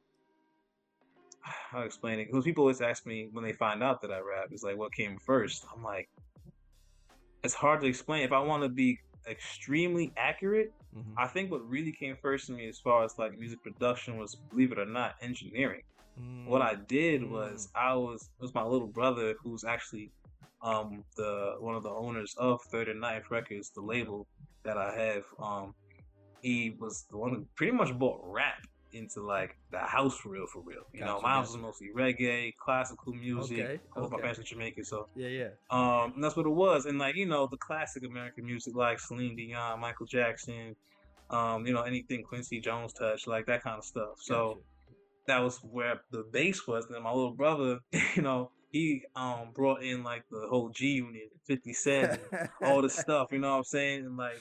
how 1.42 1.80
to 1.80 1.84
explain 1.84 2.18
it? 2.18 2.26
Because 2.26 2.44
people 2.44 2.62
always 2.62 2.80
ask 2.80 3.06
me 3.06 3.28
when 3.32 3.44
they 3.44 3.52
find 3.52 3.82
out 3.82 4.00
that 4.02 4.10
I 4.10 4.18
rap, 4.18 4.48
it's 4.50 4.62
like, 4.62 4.76
what 4.76 4.92
came 4.92 5.18
first? 5.18 5.64
I'm 5.74 5.82
like, 5.82 6.08
it's 7.44 7.54
hard 7.54 7.80
to 7.82 7.86
explain. 7.86 8.22
If 8.22 8.32
I 8.32 8.40
want 8.40 8.62
to 8.62 8.68
be 8.68 8.98
extremely 9.26 10.12
accurate, 10.16 10.72
Mhm. 10.96 11.14
I 11.18 11.26
think 11.26 11.50
what 11.50 11.68
really 11.68 11.92
came 11.92 12.16
first 12.16 12.46
to 12.46 12.52
me 12.52 12.66
as 12.66 12.80
far 12.80 13.04
as 13.04 13.18
like 13.18 13.38
music 13.38 13.62
production 13.62 14.16
was, 14.16 14.34
believe 14.34 14.72
it 14.72 14.78
or 14.78 14.86
not, 14.86 15.16
engineering 15.20 15.82
what 16.46 16.62
I 16.62 16.74
did 16.74 17.28
was 17.28 17.68
I 17.74 17.94
was 17.94 18.30
it 18.38 18.42
was 18.42 18.54
my 18.54 18.64
little 18.64 18.88
brother 18.88 19.34
who's 19.42 19.64
actually 19.64 20.10
um 20.62 21.04
the 21.16 21.56
one 21.60 21.76
of 21.76 21.82
the 21.82 21.90
owners 21.90 22.34
of 22.38 22.60
Third 22.70 22.88
and 22.88 23.00
Ninth 23.00 23.30
Records, 23.30 23.70
the 23.70 23.80
label 23.80 24.26
that 24.64 24.76
I 24.76 24.94
have. 24.96 25.24
Um 25.38 25.74
he 26.42 26.76
was 26.78 27.04
the 27.10 27.16
one 27.16 27.30
who 27.30 27.46
pretty 27.56 27.72
much 27.72 27.96
bought 27.98 28.20
rap 28.24 28.62
into 28.92 29.20
like 29.22 29.56
the 29.70 29.78
house 29.78 30.16
for 30.18 30.30
real 30.30 30.46
for 30.46 30.62
real. 30.62 30.82
You 30.92 31.00
know, 31.00 31.14
Gotcha, 31.14 31.22
my 31.22 31.28
house 31.30 31.48
gotcha. 31.48 31.62
was 31.62 31.62
mostly 31.80 31.88
reggae, 31.94 32.54
classical 32.56 33.12
music. 33.12 33.58
Okay, 33.58 33.80
my 33.96 34.02
okay. 34.02 34.16
parents 34.16 34.38
are 34.40 34.42
Jamaican, 34.44 34.84
so 34.84 35.08
Yeah, 35.14 35.28
yeah. 35.28 35.48
um, 35.70 36.12
and 36.14 36.24
that's 36.24 36.36
what 36.36 36.46
it 36.46 36.50
was. 36.50 36.86
And 36.86 36.98
like 36.98 37.16
you 37.16 37.26
know, 37.26 37.46
the 37.50 37.56
classic 37.58 38.04
American 38.04 38.46
music 38.46 38.74
like 38.74 38.98
Celine 39.00 39.36
Dion, 39.36 39.80
Michael 39.80 40.06
Jackson, 40.06 40.74
um, 41.30 41.66
you 41.66 41.72
know, 41.72 41.82
anything 41.82 42.22
Quincy 42.22 42.60
Jones 42.60 42.92
touched, 42.92 43.26
like 43.28 43.46
that 43.46 43.62
kind 43.62 43.78
of 43.78 43.84
stuff. 43.84 44.16
So 44.20 44.34
Gotcha. 44.48 44.60
that 45.26 45.38
was 45.40 45.58
where 45.62 46.00
the 46.10 46.24
base 46.32 46.66
was. 46.66 46.86
And 46.86 46.94
then 46.94 47.02
my 47.02 47.12
little 47.12 47.34
brother, 47.34 47.80
you 48.16 48.22
know, 48.22 48.50
he 48.70 49.02
um 49.16 49.50
brought 49.54 49.82
in 49.82 50.02
like 50.02 50.24
the 50.30 50.46
whole 50.48 50.70
G 50.70 50.86
Unit, 50.92 51.30
Fifty 51.46 51.72
Cent, 51.72 52.20
all 52.62 52.82
this 52.82 52.94
stuff. 52.98 53.28
You 53.32 53.38
know 53.38 53.50
what 53.52 53.56
I'm 53.58 53.64
saying? 53.64 54.04
And 54.06 54.16
like, 54.16 54.40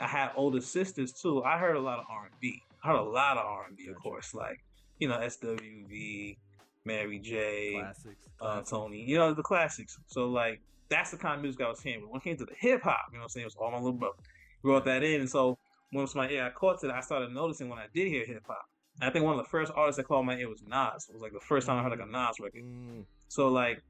I 0.00 0.06
had 0.06 0.30
older 0.36 0.60
sisters 0.60 1.12
too. 1.12 1.42
I 1.42 1.58
heard 1.58 1.76
a 1.76 1.80
lot 1.80 1.98
of 1.98 2.04
R 2.10 2.26
and 2.26 2.34
B. 2.40 2.62
I 2.86 2.90
heard 2.92 3.00
a 3.00 3.02
lot 3.02 3.36
of 3.36 3.44
R 3.44 3.66
and 3.68 3.76
B, 3.76 3.86
of 3.88 3.96
course, 3.96 4.34
like 4.34 4.58
you 4.98 5.08
know 5.08 5.18
SWV, 5.18 6.36
Mary 6.84 7.18
J 7.18 7.74
Classics. 7.80 8.28
uh, 8.40 8.44
classics. 8.44 8.70
Tony, 8.70 9.04
you 9.04 9.18
know, 9.18 9.34
the 9.34 9.42
classics. 9.42 9.98
So 10.06 10.26
like 10.28 10.60
that's 10.88 11.10
the 11.10 11.16
kind 11.16 11.36
of 11.36 11.42
music 11.42 11.60
I 11.62 11.68
was 11.68 11.80
hearing. 11.80 12.00
But 12.02 12.10
when 12.10 12.20
it 12.20 12.24
came 12.24 12.36
to 12.36 12.44
the 12.44 12.54
hip 12.58 12.82
hop, 12.82 13.06
you 13.10 13.18
know 13.18 13.22
what 13.22 13.24
I'm 13.24 13.28
saying, 13.30 13.42
it 13.42 13.46
was 13.46 13.56
all 13.56 13.70
my 13.70 13.78
little 13.78 13.92
brother. 13.98 14.14
Brought 14.62 14.84
that 14.84 15.02
in. 15.02 15.20
And 15.20 15.30
so 15.30 15.58
was 15.92 16.14
my 16.14 16.28
ear 16.28 16.44
I 16.44 16.50
caught 16.50 16.82
it, 16.84 16.90
I 16.90 17.00
started 17.00 17.30
noticing 17.32 17.68
when 17.68 17.78
I 17.78 17.86
did 17.94 18.08
hear 18.08 18.24
hip 18.26 18.42
hop. 18.46 18.64
I 19.00 19.10
think 19.10 19.24
one 19.24 19.38
of 19.38 19.44
the 19.44 19.48
first 19.50 19.72
artists 19.74 19.96
that 19.98 20.04
caught 20.04 20.22
my 20.24 20.36
ear 20.36 20.48
was 20.48 20.62
Nas. 20.62 21.06
It 21.08 21.12
was 21.14 21.22
like 21.22 21.32
the 21.32 21.40
first 21.40 21.66
time 21.66 21.78
I 21.78 21.82
heard 21.82 21.90
like 21.98 22.06
a 22.06 22.10
Nas 22.10 22.36
record. 22.40 22.62
Mm, 22.62 23.04
So 23.28 23.48
like 23.48 23.82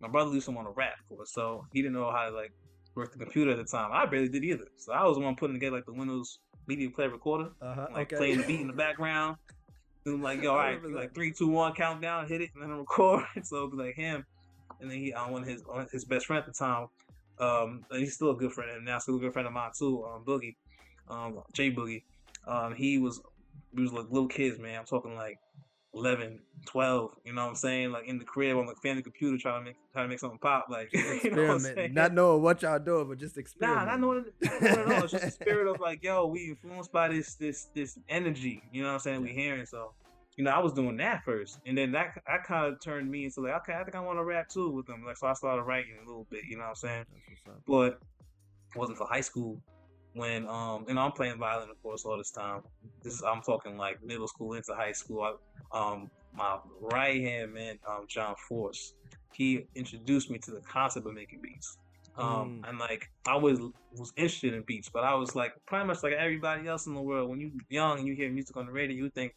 my 0.00 0.08
brother 0.08 0.32
used 0.32 0.46
to 0.46 0.52
want 0.52 0.66
to 0.68 0.72
rap, 0.72 0.94
of 1.00 1.16
course. 1.16 1.32
So 1.32 1.66
he 1.72 1.82
didn't 1.82 1.94
know 1.94 2.10
how 2.10 2.28
to 2.28 2.34
like 2.34 2.52
work 2.94 3.12
the 3.12 3.18
computer 3.18 3.50
at 3.52 3.56
the 3.56 3.64
time. 3.64 3.90
I 3.92 4.06
barely 4.06 4.28
did 4.28 4.44
either. 4.44 4.66
So 4.76 4.92
I 4.92 5.04
was 5.04 5.16
the 5.16 5.22
one 5.24 5.34
putting 5.36 5.54
together 5.56 5.76
like 5.76 5.86
the 5.86 5.92
Windows 5.92 6.38
Media 6.66 6.90
Player 6.90 7.10
recorder 7.10 7.50
uh-huh. 7.60 7.86
like 7.92 8.12
okay. 8.12 8.16
playing 8.16 8.38
the 8.38 8.46
beat 8.46 8.60
in 8.60 8.66
the 8.66 8.72
background. 8.72 9.36
And 10.06 10.16
I'm 10.16 10.22
like, 10.22 10.42
yo, 10.42 10.52
all 10.52 10.58
I 10.58 10.74
right, 10.74 10.90
like 10.90 11.14
three, 11.14 11.32
two, 11.32 11.48
one, 11.48 11.72
countdown, 11.72 12.28
hit 12.28 12.42
it, 12.42 12.50
and 12.52 12.62
then 12.62 12.70
I 12.70 12.76
record. 12.76 13.24
so 13.42 13.70
like 13.72 13.94
him, 13.94 14.26
and 14.78 14.90
then 14.90 14.98
he, 14.98 15.14
uh, 15.14 15.30
one 15.30 15.40
of 15.40 15.48
his 15.48 15.62
his 15.90 16.04
best 16.04 16.26
friend 16.26 16.40
at 16.40 16.46
the 16.46 16.52
time, 16.52 16.88
um, 17.38 17.86
and 17.90 18.00
he's 18.00 18.14
still 18.14 18.32
a 18.32 18.36
good 18.36 18.52
friend, 18.52 18.70
and 18.70 18.84
now 18.84 18.98
still 18.98 19.16
a 19.16 19.18
good 19.18 19.32
friend 19.32 19.48
of 19.48 19.54
mine 19.54 19.70
too, 19.74 20.04
um, 20.04 20.22
Boogie, 20.22 20.56
um, 21.08 21.40
Jay 21.54 21.70
Boogie. 21.70 22.02
Um, 22.46 22.74
he 22.74 22.98
was, 22.98 23.22
we 23.72 23.82
was 23.82 23.94
like 23.94 24.10
little 24.10 24.28
kids, 24.28 24.58
man. 24.58 24.80
I'm 24.80 24.84
talking 24.84 25.14
like 25.14 25.38
11, 25.94 26.40
12, 26.66 27.10
you 27.24 27.32
know 27.32 27.42
what 27.42 27.50
I'm 27.50 27.54
saying? 27.54 27.92
Like 27.92 28.06
in 28.06 28.18
the 28.18 28.24
crib 28.24 28.56
on 28.56 28.66
the 28.66 28.74
family 28.76 29.02
computer 29.02 29.38
trying 29.38 29.60
to 29.60 29.64
make 29.66 29.76
trying 29.92 30.06
to 30.06 30.08
make 30.08 30.18
something 30.18 30.38
pop, 30.38 30.66
like 30.68 30.90
you 30.92 31.30
know 31.30 31.56
what 31.56 31.92
Not 31.92 32.12
knowing 32.12 32.42
what 32.42 32.62
y'all 32.62 32.78
doing, 32.78 33.08
but 33.08 33.18
just 33.18 33.38
experimenting. 33.38 34.00
Nah, 34.00 34.24
experiment. 34.24 34.32
not 34.40 34.60
knowing, 34.60 34.72
not 34.72 34.76
knowing 34.76 34.88
at 34.90 34.96
all. 34.96 35.04
It's 35.04 35.12
just 35.12 35.24
the 35.24 35.30
spirit 35.44 35.68
of 35.68 35.80
like, 35.80 36.02
yo, 36.02 36.26
we 36.26 36.50
influenced 36.50 36.92
by 36.92 37.08
this, 37.08 37.34
this, 37.34 37.68
this 37.74 37.98
energy. 38.08 38.62
You 38.72 38.82
know 38.82 38.88
what 38.88 38.94
I'm 38.94 39.00
saying? 39.00 39.22
We 39.22 39.30
hearing 39.30 39.66
so. 39.66 39.92
You 40.36 40.42
know, 40.42 40.50
I 40.50 40.58
was 40.58 40.72
doing 40.72 40.96
that 40.96 41.22
first, 41.24 41.60
and 41.64 41.78
then 41.78 41.92
that 41.92 42.20
that 42.26 42.42
kind 42.42 42.66
of 42.66 42.80
turned 42.80 43.08
me 43.08 43.24
into 43.24 43.40
like, 43.40 43.54
okay, 43.62 43.74
I 43.74 43.84
think 43.84 43.94
I 43.94 44.00
want 44.00 44.18
to 44.18 44.24
rap 44.24 44.48
too 44.48 44.68
with 44.68 44.84
them. 44.84 45.04
Like, 45.06 45.16
so 45.16 45.28
I 45.28 45.32
started 45.32 45.62
writing 45.62 45.92
a 46.02 46.08
little 46.08 46.26
bit. 46.28 46.42
You 46.48 46.56
know 46.56 46.64
what 46.64 46.70
I'm 46.70 46.74
saying? 46.74 47.04
That's 47.12 47.40
what's 47.46 47.56
up. 47.56 47.62
But 47.68 48.00
it 48.74 48.76
wasn't 48.76 48.98
for 48.98 49.06
high 49.06 49.20
school 49.20 49.62
when 50.14 50.48
um, 50.48 50.84
know, 50.88 51.00
I'm 51.02 51.12
playing 51.12 51.38
violin, 51.38 51.70
of 51.70 51.82
course, 51.82 52.04
all 52.04 52.16
this 52.16 52.30
time. 52.30 52.62
This 53.02 53.14
is 53.14 53.22
I'm 53.22 53.42
talking 53.42 53.76
like 53.76 54.02
middle 54.02 54.28
school 54.28 54.54
into 54.54 54.74
high 54.74 54.92
school. 54.92 55.22
I, 55.22 55.78
um, 55.78 56.10
my 56.32 56.58
right 56.80 57.20
hand 57.20 57.52
man, 57.52 57.78
um, 57.88 58.06
John 58.08 58.34
Force, 58.48 58.94
he 59.32 59.66
introduced 59.74 60.30
me 60.30 60.38
to 60.38 60.52
the 60.52 60.60
concept 60.60 61.06
of 61.06 61.14
making 61.14 61.40
beats. 61.42 61.76
Um, 62.16 62.62
Mm. 62.62 62.68
and 62.68 62.78
like 62.78 63.10
I 63.26 63.36
was 63.36 63.58
was 63.92 64.12
interested 64.16 64.54
in 64.54 64.62
beats, 64.66 64.88
but 64.88 65.02
I 65.04 65.14
was 65.14 65.34
like 65.34 65.52
pretty 65.66 65.84
much 65.86 66.02
like 66.04 66.12
everybody 66.12 66.68
else 66.68 66.86
in 66.86 66.94
the 66.94 67.02
world. 67.02 67.28
When 67.28 67.40
you 67.40 67.52
young 67.68 67.98
and 67.98 68.06
you 68.06 68.14
hear 68.14 68.30
music 68.30 68.56
on 68.56 68.66
the 68.66 68.72
radio, 68.72 68.96
you 68.96 69.10
think 69.10 69.34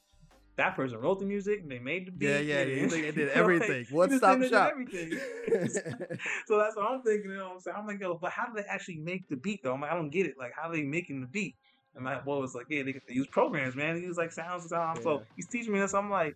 that 0.58 0.76
person 0.76 0.98
wrote 1.00 1.20
the 1.20 1.26
music 1.26 1.62
and 1.62 1.72
they 1.72 1.80
made 1.80 2.08
the 2.08 2.12
beat. 2.12 2.28
Yeah, 2.28 2.40
yeah, 2.40 2.64
you 2.64 2.88
they 2.90 3.12
did 3.12 3.28
like, 3.28 3.38
everything. 3.38 3.86
you 3.90 3.96
One 3.96 4.18
stop 4.18 4.40
think 4.40 4.42
they 4.42 4.46
did 4.50 4.54
shop. 4.54 4.72
everything. 4.72 5.12
so 6.48 6.58
that's 6.58 6.76
what 6.76 6.86
I'm 6.92 7.02
thinking. 7.04 7.32
You 7.32 7.38
know 7.38 7.46
what 7.46 7.54
I'm 7.54 7.60
saying? 7.60 7.78
I'm 7.80 7.88
like, 7.88 8.02
yo, 8.02 8.18
but 8.18 8.32
how 8.32 8.48
do 8.48 8.54
they 8.56 8.68
actually 8.68 8.98
make 8.98 9.28
the 9.30 9.38
beat 9.38 9.62
though? 9.64 9.74
I'm 9.74 9.82
like, 9.82 9.92
I 9.92 9.96
don't 9.96 10.10
get 10.10 10.26
it. 10.26 10.36
Like, 10.38 10.52
how 10.56 10.70
are 10.70 10.76
they 10.76 10.84
making 10.84 11.22
the 11.22 11.28
beat? 11.28 11.56
And 11.96 12.04
my 12.04 12.20
boy 12.20 12.40
was 12.40 12.54
like, 12.54 12.66
yeah, 12.70 12.84
they, 12.84 12.94
they 13.08 13.14
use 13.14 13.28
programs, 13.28 13.76
man. 13.76 13.96
They 13.96 14.02
use 14.02 14.18
like 14.18 14.32
sounds 14.32 14.64
and 14.64 14.70
sounds. 14.70 15.00
Yeah. 15.00 15.04
So 15.04 15.24
he's 15.36 15.48
teaching 15.48 15.74
me 15.74 15.80
this. 15.80 15.94
I'm 15.94 16.10
like, 16.10 16.36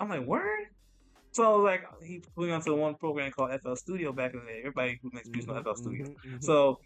I'm 0.00 0.08
like, 0.08 0.26
word. 0.26 0.66
So 1.32 1.56
like, 1.56 1.84
he 2.02 2.22
put 2.36 2.46
me 2.46 2.52
onto 2.52 2.74
one 2.74 2.94
program 2.96 3.30
called 3.32 3.50
FL 3.62 3.74
Studio 3.74 4.12
back 4.12 4.34
in 4.34 4.40
the 4.40 4.46
day. 4.46 4.58
Everybody 4.60 4.98
who 5.02 5.10
makes 5.12 5.28
beats 5.28 5.46
know 5.46 5.60
FL 5.62 5.74
Studio. 5.74 6.06
Mhm, 6.06 6.10
mhm, 6.10 6.34
mhm. 6.36 6.44
So, 6.44 6.78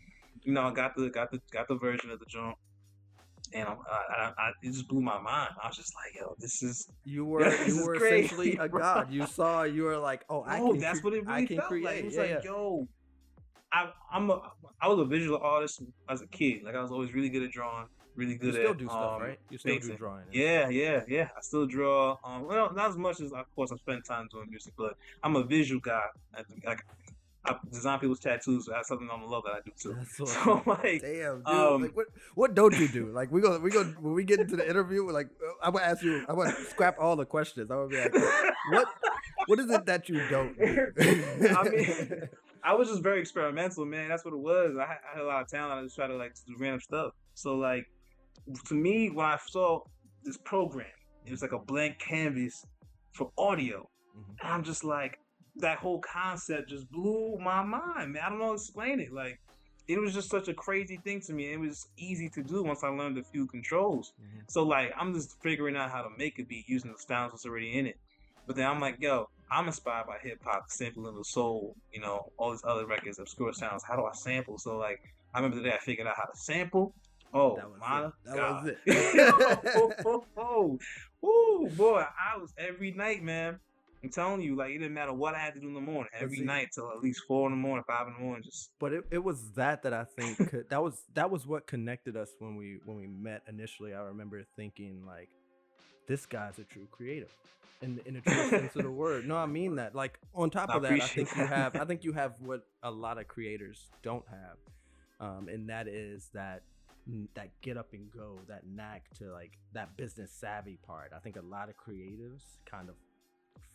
you 0.43 0.53
know, 0.53 0.63
I 0.63 0.73
got 0.73 0.97
the 0.97 1.11
got 1.11 1.31
the 1.31 1.41
got 1.53 1.69
the 1.69 1.77
version 1.77 2.11
of 2.11 2.19
the 2.19 2.27
joint, 2.27 2.57
and 3.53 3.69
I, 3.69 3.73
I, 3.73 4.33
I 4.39 4.51
it 4.63 4.73
just 4.73 4.89
blew 4.89 5.01
my 5.01 5.21
mind. 5.21 5.51
I 5.63 5.67
was 5.69 5.77
just 5.77 5.95
like, 5.95 6.15
yo, 6.21 6.35
this 6.39 6.63
is 6.63 6.89
you 7.05 7.25
were 7.31 7.47
you 7.65 7.85
were 7.85 7.97
crazy, 7.97 8.27
essentially 8.27 8.57
a 8.59 8.69
god. 8.69 9.13
You 9.13 9.27
saw 9.27 9.63
you 9.63 9.85
were 9.85 9.99
like, 9.99 10.25
oh, 10.29 10.43
I 10.43 10.61
oh, 10.61 10.73
can. 10.73 10.81
that's 10.81 11.03
what 11.03 11.15
it 11.15 11.27
really 11.27 11.43
I 11.43 11.47
can 11.47 11.57
felt 11.57 11.69
create. 11.69 11.85
like. 11.85 11.97
It 11.99 12.05
was 12.07 12.15
yeah, 12.15 12.21
like, 12.21 12.31
yeah. 12.31 12.39
yo, 12.45 12.89
I, 13.73 13.91
I'm 14.13 14.31
a 14.31 14.41
I 14.81 14.89
was 14.89 14.99
a 15.01 15.05
visual 15.05 15.39
artist 15.39 15.83
as 16.09 16.23
a 16.23 16.27
kid. 16.27 16.63
Like 16.65 16.75
I 16.75 16.83
was 16.83 16.91
always 16.91 17.13
really 17.13 17.29
good 17.29 17.43
at 17.43 17.51
drawing, 17.51 17.87
really 18.15 18.33
You 18.33 18.39
good 18.39 18.55
still 18.55 18.71
at 18.71 18.79
do 18.79 18.87
stuff, 18.87 19.15
um, 19.15 19.23
right? 19.23 19.39
You 19.51 19.59
still 19.59 19.75
do 19.75 19.81
painting. 19.81 19.97
drawing. 19.97 20.23
and 20.27 20.35
Yeah, 20.35 20.69
yeah, 20.69 21.01
yeah. 21.09 21.29
I 21.37 21.41
still 21.41 21.67
draw. 21.67 22.17
Um, 22.25 22.47
well, 22.47 22.73
not 22.75 22.91
as 22.91 22.97
much 22.97 23.21
as 23.21 23.33
of 23.33 23.45
course 23.55 23.73
I 23.73 23.77
spend 23.77 24.05
time 24.05 24.29
doing 24.31 24.47
music, 24.51 24.75
but 24.77 24.97
I'm 25.23 25.37
a 25.37 25.45
visual 25.45 25.81
guy. 25.81 26.03
Like 26.65 26.85
I 27.45 27.57
design 27.71 27.99
people's 28.01 28.21
tattoos. 28.21 28.67
So 28.67 28.73
that's 28.73 28.89
something 28.89 29.09
I'm 29.13 29.23
in 29.23 29.29
love 29.31 29.45
that 29.47 29.53
I 29.53 29.61
do 29.65 29.73
too. 29.81 29.95
That's 29.95 30.19
what- 30.21 30.29
So 30.45 30.63
like, 30.67 31.01
Damn, 31.03 31.39
dude. 31.39 31.47
um, 31.47 31.83
like 31.83 31.97
what 31.97 32.07
what 32.35 32.55
don't 32.55 32.77
you 32.79 32.89
do? 32.89 33.07
Like 33.13 33.31
we 33.31 33.41
go 33.41 33.59
we 33.59 33.71
go 33.71 33.85
when 34.01 34.13
we 34.15 34.25
get 34.25 34.41
into 34.41 34.57
the 34.57 34.69
interview, 34.69 35.05
we're 35.05 35.13
like 35.13 35.29
uh, 35.43 35.53
I'm 35.67 35.73
gonna 35.73 35.85
ask 35.85 36.03
you 36.03 36.25
I'm 36.29 36.37
gonna 36.37 36.53
scrap 36.71 36.97
all 36.99 37.17
the 37.17 37.25
questions. 37.27 37.71
I'm 37.71 37.77
gonna 37.77 37.89
be 37.89 37.97
like, 37.97 38.15
what 38.73 38.89
what 39.47 39.59
is 39.61 39.71
it 39.71 39.87
that 39.87 40.09
you 40.09 40.21
don't 40.29 40.59
do? 40.59 40.93
I 41.57 41.63
mean, 41.69 42.29
I 42.63 42.75
was 42.75 42.89
just 42.89 43.03
very 43.03 43.21
experimental, 43.21 43.87
man. 43.87 44.09
That's 44.09 44.25
what 44.25 44.35
it 44.35 44.41
was. 44.41 44.77
I 44.77 44.87
had, 44.87 44.97
I 45.11 45.17
had 45.17 45.23
a 45.25 45.27
lot 45.27 45.43
of 45.43 45.49
talent. 45.49 45.81
I 45.81 45.83
just 45.85 45.97
tried 45.97 46.09
to 46.09 46.17
like 46.17 46.35
do 46.47 46.55
random 46.59 46.81
stuff. 46.81 47.13
So 47.35 47.55
like, 47.57 47.87
to 48.67 48.75
me, 48.75 49.11
when 49.11 49.25
I 49.25 49.39
saw 49.49 49.81
this 50.25 50.37
program, 50.39 50.87
it 51.25 51.31
was 51.31 51.41
like 51.41 51.53
a 51.53 51.59
blank 51.59 51.99
canvas 51.99 52.67
for 53.15 53.31
audio. 53.39 53.89
Mhm. 54.17 54.35
And 54.43 54.53
I'm 54.53 54.65
just 54.65 54.85
like, 54.85 55.19
that 55.59 55.79
whole 55.79 56.01
concept 56.01 56.69
just 56.71 56.91
blew 56.91 57.37
my 57.39 57.63
mind, 57.63 58.13
man. 58.13 58.23
I 58.25 58.29
don't 58.29 58.39
know 58.39 58.47
how 58.47 58.51
to 58.53 58.57
explain 58.57 59.01
it. 59.01 59.13
Like, 59.13 59.41
it 59.89 59.99
was 59.99 60.13
just 60.13 60.31
such 60.31 60.49
a 60.49 60.55
crazy 60.55 60.99
thing 60.99 61.21
to 61.23 61.33
me. 61.33 61.53
It 61.53 61.59
was 61.59 61.89
easy 61.97 62.29
to 62.31 62.43
do 62.43 62.63
once 62.63 62.85
I 62.85 62.89
learned 62.89 63.19
a 63.19 63.25
few 63.25 63.47
controls. 63.47 64.13
Mhm. 64.21 64.43
So 64.51 64.63
like, 64.63 64.93
I'm 64.97 65.15
just 65.15 65.41
figuring 65.43 65.77
out 65.77 65.91
how 65.91 66.03
to 66.03 66.11
make 66.17 66.39
a 66.39 66.43
beat 66.45 66.69
using 66.69 66.93
the 66.93 66.99
styles 66.99 67.33
that's 67.33 67.47
already 67.47 67.79
in 67.79 67.87
it. 67.87 67.99
But 68.47 68.57
then 68.57 68.67
I'm 68.67 68.81
like, 68.81 68.97
yo, 69.01 69.29
I'm 69.51 69.67
inspired 69.67 70.07
by 70.07 70.19
hip 70.23 70.41
hop, 70.45 70.71
sampling 70.71 71.17
the 71.17 71.25
soul, 71.25 71.75
you 71.93 72.01
know, 72.01 72.31
all 72.37 72.51
these 72.51 72.65
other 72.65 72.87
records, 72.87 73.19
obscure 73.19 73.53
sounds. 73.53 73.83
How 73.83 73.97
do 73.97 74.05
I 74.05 74.13
sample? 74.13 74.59
So 74.59 74.77
like, 74.77 75.01
I 75.35 75.39
remember 75.39 75.57
the 75.57 75.69
day 75.69 75.75
I 75.75 75.79
figured 75.79 76.07
out 76.07 76.17
how 76.17 76.25
to 76.25 76.37
sample. 76.37 76.95
Oh 77.33 77.57
That 77.57 77.71
was 77.71 77.81
my 77.81 78.07
it. 78.07 78.13
That 78.25 78.37
god! 78.37 78.65
was 78.65 78.75
oh, 79.77 79.91
it. 79.97 80.05
oh, 80.07 80.25
oh, 80.37 80.79
oh. 81.23 81.27
Ooh, 81.27 81.69
boy, 81.77 82.05
I 82.05 82.39
was 82.39 82.53
every 82.59 82.93
night, 82.93 83.23
man. 83.23 83.59
I'm 84.03 84.11
telling 84.11 84.41
you, 84.41 84.57
like 84.57 84.71
it 84.71 84.79
didn't 84.79 84.95
matter 84.95 85.13
what 85.13 85.35
I 85.35 85.39
had 85.39 85.55
to 85.55 85.61
do 85.61 85.69
in 85.69 85.75
the 85.75 85.81
morning. 85.81 86.11
Every 86.19 86.41
night 86.41 86.69
till 86.75 86.91
at 86.91 87.01
least 87.01 87.23
four 87.27 87.49
in 87.49 87.53
the 87.53 87.57
morning, 87.57 87.85
five 87.87 88.07
in 88.07 88.15
the 88.15 88.21
morning, 88.21 88.43
just 88.45 88.71
But 88.79 88.93
it, 88.93 89.05
it 89.11 89.25
was 89.25 89.53
that 89.53 89.83
that 89.83 89.93
I 89.93 90.05
think 90.05 90.37
could, 90.51 90.71
that 90.71 90.83
was 90.83 91.03
that 91.15 91.31
was 91.31 91.47
what 91.47 91.67
connected 91.67 92.17
us 92.17 92.31
when 92.39 92.57
we 92.57 92.79
when 92.85 92.97
we 92.97 93.07
met 93.07 93.43
initially. 93.49 93.95
I 93.95 94.01
remember 94.03 94.45
thinking 94.57 95.05
like, 95.05 95.29
this 96.07 96.27
guy's 96.27 96.59
a 96.59 96.65
true 96.65 96.87
creative, 96.91 97.35
in 97.83 98.01
in 98.07 98.17
a 98.17 98.21
true 98.21 98.49
sense 98.49 98.77
of 98.77 98.83
the 98.83 98.91
word. 99.05 99.27
No, 99.27 99.37
I 99.37 99.47
mean 99.47 99.77
that. 99.77 99.95
Like 99.97 100.19
on 100.33 100.51
top 100.51 100.71
I 100.71 100.77
of 100.77 100.83
that, 100.83 100.93
I 100.93 100.99
think 101.01 101.37
you 101.37 101.47
have 101.47 101.75
I 101.75 101.85
think 101.85 102.05
you 102.05 102.13
have 102.13 102.35
what 102.39 102.63
a 102.85 102.91
lot 102.91 103.19
of 103.19 103.27
creators 103.27 103.89
don't 104.03 104.25
have, 104.29 105.29
um, 105.29 105.49
and 105.49 105.69
that 105.71 105.89
is 105.89 106.31
that 106.35 106.63
that 107.35 107.49
get 107.63 107.77
up 107.77 107.93
and 107.93 108.11
go, 108.11 108.39
that 108.49 108.67
knack 108.67 109.09
to 109.19 109.33
like 109.33 109.59
that 109.73 109.97
business 109.97 110.31
savvy 110.31 110.79
part. 110.87 111.13
I 111.17 111.19
think 111.19 111.37
a 111.37 111.43
lot 111.43 111.69
of 111.69 111.75
creatives 111.77 112.43
kind 112.67 112.89
of 112.89 112.95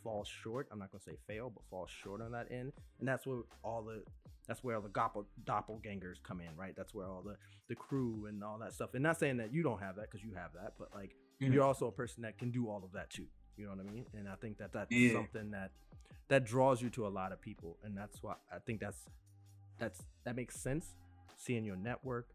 fall 0.03 0.23
short. 0.23 0.67
I'm 0.71 0.79
not 0.79 0.91
gonna 0.91 1.03
say 1.03 1.17
fail, 1.27 1.49
but 1.53 1.63
fall 1.69 1.87
short 1.87 2.21
on 2.21 2.31
that 2.31 2.47
end, 2.51 2.73
and 2.99 3.07
that's 3.07 3.25
where 3.25 3.39
all 3.63 3.83
the 3.83 4.03
that's 4.47 4.61
where 4.63 4.75
all 4.75 4.81
the 4.81 4.89
doppel, 4.89 5.25
doppelgangers 5.45 6.21
come 6.21 6.41
in, 6.41 6.53
right? 6.57 6.75
That's 6.75 6.93
where 6.93 7.07
all 7.07 7.21
the 7.21 7.37
the 7.69 7.75
crew 7.75 8.25
and 8.27 8.43
all 8.43 8.57
that 8.59 8.73
stuff. 8.73 8.93
And 8.93 9.01
not 9.03 9.17
saying 9.19 9.37
that 9.37 9.53
you 9.53 9.63
don't 9.63 9.79
have 9.79 9.95
that 9.95 10.09
because 10.11 10.23
you 10.23 10.33
have 10.35 10.51
that, 10.53 10.73
but 10.77 10.89
like 10.93 11.15
Mhm. 11.41 11.53
you're 11.53 11.63
also 11.63 11.87
a 11.87 11.91
person 11.91 12.23
that 12.23 12.37
can 12.37 12.51
do 12.51 12.67
all 12.69 12.83
of 12.83 12.91
that 12.91 13.09
too. 13.09 13.27
You 13.57 13.65
know 13.65 13.71
what 13.71 13.79
I 13.85 13.89
mean? 13.89 14.05
And 14.13 14.27
I 14.27 14.35
think 14.35 14.57
that 14.57 14.71
that's 14.73 14.91
Yeah. 14.91 15.13
something 15.13 15.51
that 15.51 15.71
that 16.29 16.43
draws 16.45 16.81
you 16.81 16.89
to 16.91 17.05
a 17.07 17.09
lot 17.09 17.31
of 17.31 17.39
people, 17.41 17.77
and 17.83 17.95
that's 17.97 18.21
why 18.23 18.35
I 18.51 18.59
think 18.59 18.79
that's 18.79 19.07
that's 19.77 20.01
that 20.25 20.35
makes 20.35 20.59
sense. 20.59 20.95
Seeing 21.37 21.63
your 21.65 21.75
network, 21.75 22.27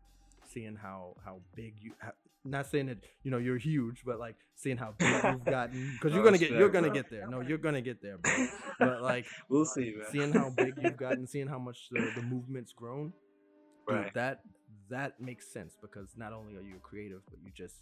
seeing 0.47 0.77
how 0.77 1.17
how 1.25 1.41
big 1.55 1.75
you. 1.81 1.95
How, 1.99 2.13
not 2.45 2.67
saying 2.67 2.87
that 2.87 2.99
you 3.23 3.31
know 3.31 3.39
you're 3.39 3.59
huge, 3.59 4.03
but 4.05 4.19
like 4.19 4.37
seeing 4.55 4.77
how 4.77 4.95
big 4.99 5.09
you've 5.25 5.45
gotten 5.45 5.93
because 5.93 6.15
you're 6.15 6.25
gonna 6.25 6.39
get 6.39 6.51
you're 6.51 6.69
gonna 6.69 6.91
get 6.91 7.11
there. 7.11 7.27
No, 7.29 7.41
you're 7.41 7.59
gonna 7.59 7.81
get 7.81 8.03
there, 8.03 8.19
bro. 8.19 8.33
But 8.79 9.03
like 9.03 9.27
we'll 9.49 9.65
see, 9.65 9.95
man. 9.97 10.07
seeing 10.11 10.33
how 10.33 10.51
big 10.51 10.75
you've 10.81 10.97
gotten, 11.07 11.27
seeing 11.27 11.49
how 11.49 11.59
much 11.59 11.89
the, 11.91 12.11
the 12.15 12.23
movement's 12.23 12.73
grown, 12.73 13.13
dude, 13.89 14.11
that 14.15 14.41
that 14.91 15.21
makes 15.21 15.53
sense 15.53 15.77
because 15.81 16.15
not 16.17 16.33
only 16.33 16.57
are 16.57 16.63
you 16.63 16.77
a 16.77 16.81
creative, 16.81 17.21
but 17.29 17.39
you 17.43 17.51
just 17.55 17.77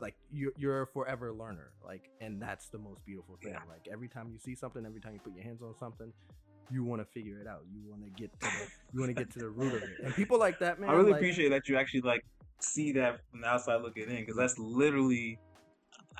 like 0.00 0.14
you're 0.32 0.52
you're 0.56 0.82
a 0.82 0.86
forever 0.86 1.32
learner. 1.32 1.72
Like, 1.84 2.10
and 2.20 2.40
that's 2.40 2.68
the 2.68 2.78
most 2.78 3.04
beautiful 3.04 3.38
thing. 3.42 3.52
Yeah. 3.52 3.60
Like 3.68 3.88
every 3.92 4.08
time 4.08 4.30
you 4.32 4.38
see 4.38 4.54
something, 4.54 4.84
every 4.84 5.00
time 5.00 5.14
you 5.14 5.20
put 5.20 5.34
your 5.34 5.44
hands 5.44 5.62
on 5.62 5.74
something, 5.78 6.12
you 6.70 6.84
want 6.84 7.00
to 7.02 7.06
figure 7.06 7.40
it 7.40 7.46
out. 7.46 7.62
You 7.72 7.80
want 7.88 8.02
to 8.04 8.10
get 8.10 8.32
to 8.32 8.46
the 8.46 8.68
you 8.92 9.00
want 9.00 9.10
to 9.16 9.24
get 9.24 9.32
to 9.32 9.38
the 9.38 9.48
root 9.48 9.74
of 9.74 9.82
it. 9.82 9.90
And 10.02 10.14
people 10.14 10.38
like 10.38 10.58
that, 10.60 10.80
man. 10.80 10.90
I 10.90 10.94
really 10.94 11.12
like, 11.12 11.20
appreciate 11.20 11.50
that 11.50 11.68
you 11.68 11.76
actually 11.76 12.02
like 12.02 12.24
see 12.60 12.92
that 12.92 13.20
from 13.30 13.40
the 13.42 13.46
outside 13.46 13.82
looking 13.82 14.08
in 14.08 14.16
because 14.16 14.36
that's 14.36 14.58
literally 14.58 15.38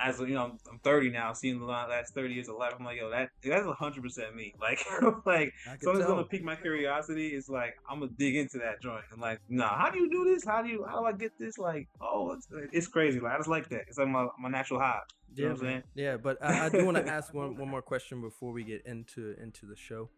as 0.03 0.19
you 0.19 0.35
know 0.35 0.57
I'm 0.71 0.79
30 0.83 1.11
now 1.11 1.33
seeing 1.33 1.59
the 1.61 1.67
last 1.67 2.14
30 2.14 2.35
years 2.35 2.49
of 2.49 2.57
life 2.57 2.73
I'm 2.79 2.85
like 2.85 2.99
yo 2.99 3.11
that 3.11 3.29
that's 3.43 3.64
100 3.67 4.03
percent 4.03 4.35
me. 4.35 4.53
Like 4.61 4.81
like 5.26 5.53
something's 5.81 6.07
gonna 6.07 6.25
pique 6.25 6.43
my 6.45 6.57
curiosity 6.57 7.29
it's 7.29 7.49
like 7.49 7.75
I'm 7.88 8.00
gonna 8.00 8.11
dig 8.19 8.37
into 8.37 8.59
that 8.59 8.83
joint 8.83 9.05
and 9.12 9.21
like 9.21 9.38
nah 9.49 9.76
how 9.79 9.91
do 9.91 9.99
you 9.99 10.11
do 10.11 10.25
this? 10.33 10.45
How 10.45 10.62
do 10.62 10.69
you 10.69 10.85
how 10.88 11.00
do 11.00 11.07
I 11.07 11.12
get 11.12 11.33
this? 11.38 11.59
Like 11.59 11.88
oh 12.00 12.33
it's, 12.33 12.47
it's 12.73 12.88
crazy 12.88 13.21
like 13.21 13.33
I 13.33 13.37
just 13.37 13.49
like 13.49 13.69
that 13.71 13.83
it's 13.88 13.99
like 13.99 14.09
my, 14.09 14.26
my 14.38 14.49
natural 14.49 14.81
high 14.81 15.00
you 15.37 15.43
Yeah, 15.43 15.49
know 15.49 15.55
what 15.55 15.61
I'm 15.62 15.67
saying? 15.67 15.83
Yeah, 15.95 16.17
but 16.17 16.43
I, 16.43 16.67
I 16.67 16.69
do 16.69 16.85
want 16.85 16.97
to 16.97 17.09
ask 17.09 17.33
one, 17.35 17.57
one 17.57 17.69
more 17.69 17.83
question 17.83 18.21
before 18.21 18.53
we 18.53 18.64
get 18.64 18.85
into 18.87 19.35
into 19.41 19.67
the 19.67 19.76
show, 19.76 20.09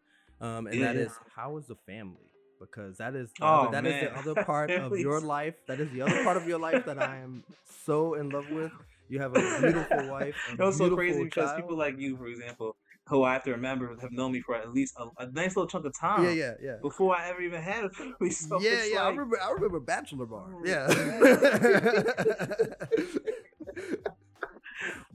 um, 0.40 0.66
and 0.66 0.80
Yeah, 0.80 0.92
that 0.92 0.96
is 0.96 1.12
how 1.34 1.56
is 1.56 1.66
the 1.66 1.76
family? 1.76 2.30
Because 2.60 2.96
that 2.98 3.14
is 3.14 3.30
the 3.38 3.44
Oh, 3.44 3.66
other, 3.66 3.70
that 3.72 3.86
is 3.86 4.00
the 4.00 4.18
other 4.18 4.44
part 4.44 4.70
of 4.70 4.98
your 4.98 5.20
life. 5.20 5.54
That 5.68 5.80
is 5.80 5.90
the 5.90 6.02
other 6.02 6.24
part 6.24 6.36
of 6.36 6.48
your 6.48 6.58
life 6.58 6.84
that 6.86 6.98
I 6.98 7.18
am 7.18 7.44
so 7.84 8.14
in 8.14 8.30
love 8.30 8.50
with. 8.50 8.72
You 9.08 9.20
have 9.20 9.36
a 9.36 9.60
beautiful 9.60 10.08
wife. 10.10 10.34
A 10.50 10.54
it 10.54 10.58
was 10.66 10.78
so 10.78 10.94
crazy 10.96 11.24
because 11.24 11.52
people 11.54 11.76
like 11.76 11.98
you 11.98 12.16
for 12.16 12.26
example 12.26 12.76
who 13.08 13.22
I 13.22 13.34
have 13.34 13.44
to 13.44 13.52
remember 13.52 13.94
have 14.00 14.10
known 14.10 14.32
me 14.32 14.40
for 14.40 14.56
at 14.56 14.72
least 14.72 14.94
a, 14.98 15.06
a 15.22 15.30
nice 15.30 15.54
little 15.54 15.68
chunk 15.68 15.84
of 15.84 15.96
time 15.96 16.24
Yeah, 16.24 16.32
yeah, 16.32 16.54
yeah. 16.60 16.76
before 16.82 17.16
I 17.16 17.28
ever 17.28 17.40
even 17.40 17.62
had 17.62 17.84
a 17.84 17.90
family 17.90 18.30
so 18.48 18.60
yeah, 18.60 18.84
yeah. 18.84 19.04
I 19.04 19.10
remember. 19.10 19.38
I 19.40 19.52
remember 19.52 19.78
Bachelor 19.78 20.26
Bar. 20.26 20.46
Oh, 20.48 20.62
Yeah. 20.64 20.88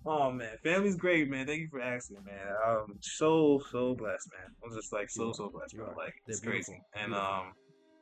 Oh 0.06 0.32
man, 0.32 0.58
family's 0.64 0.96
great, 0.96 1.30
man. 1.30 1.46
Thank 1.46 1.62
you 1.62 1.68
for 1.70 1.80
asking, 1.80 2.24
man. 2.26 2.56
I'm 2.66 2.98
so 3.02 3.62
so 3.72 3.94
blessed, 3.94 4.30
man. 4.32 4.56
I'm 4.64 4.76
just 4.76 4.92
like 4.92 5.10
so 5.10 5.32
so 5.32 5.50
blessed, 5.50 5.76
bro. 5.76 5.94
Like 5.96 6.14
it's 6.26 6.40
crazy. 6.40 6.82
And 6.96 7.14
um, 7.14 7.54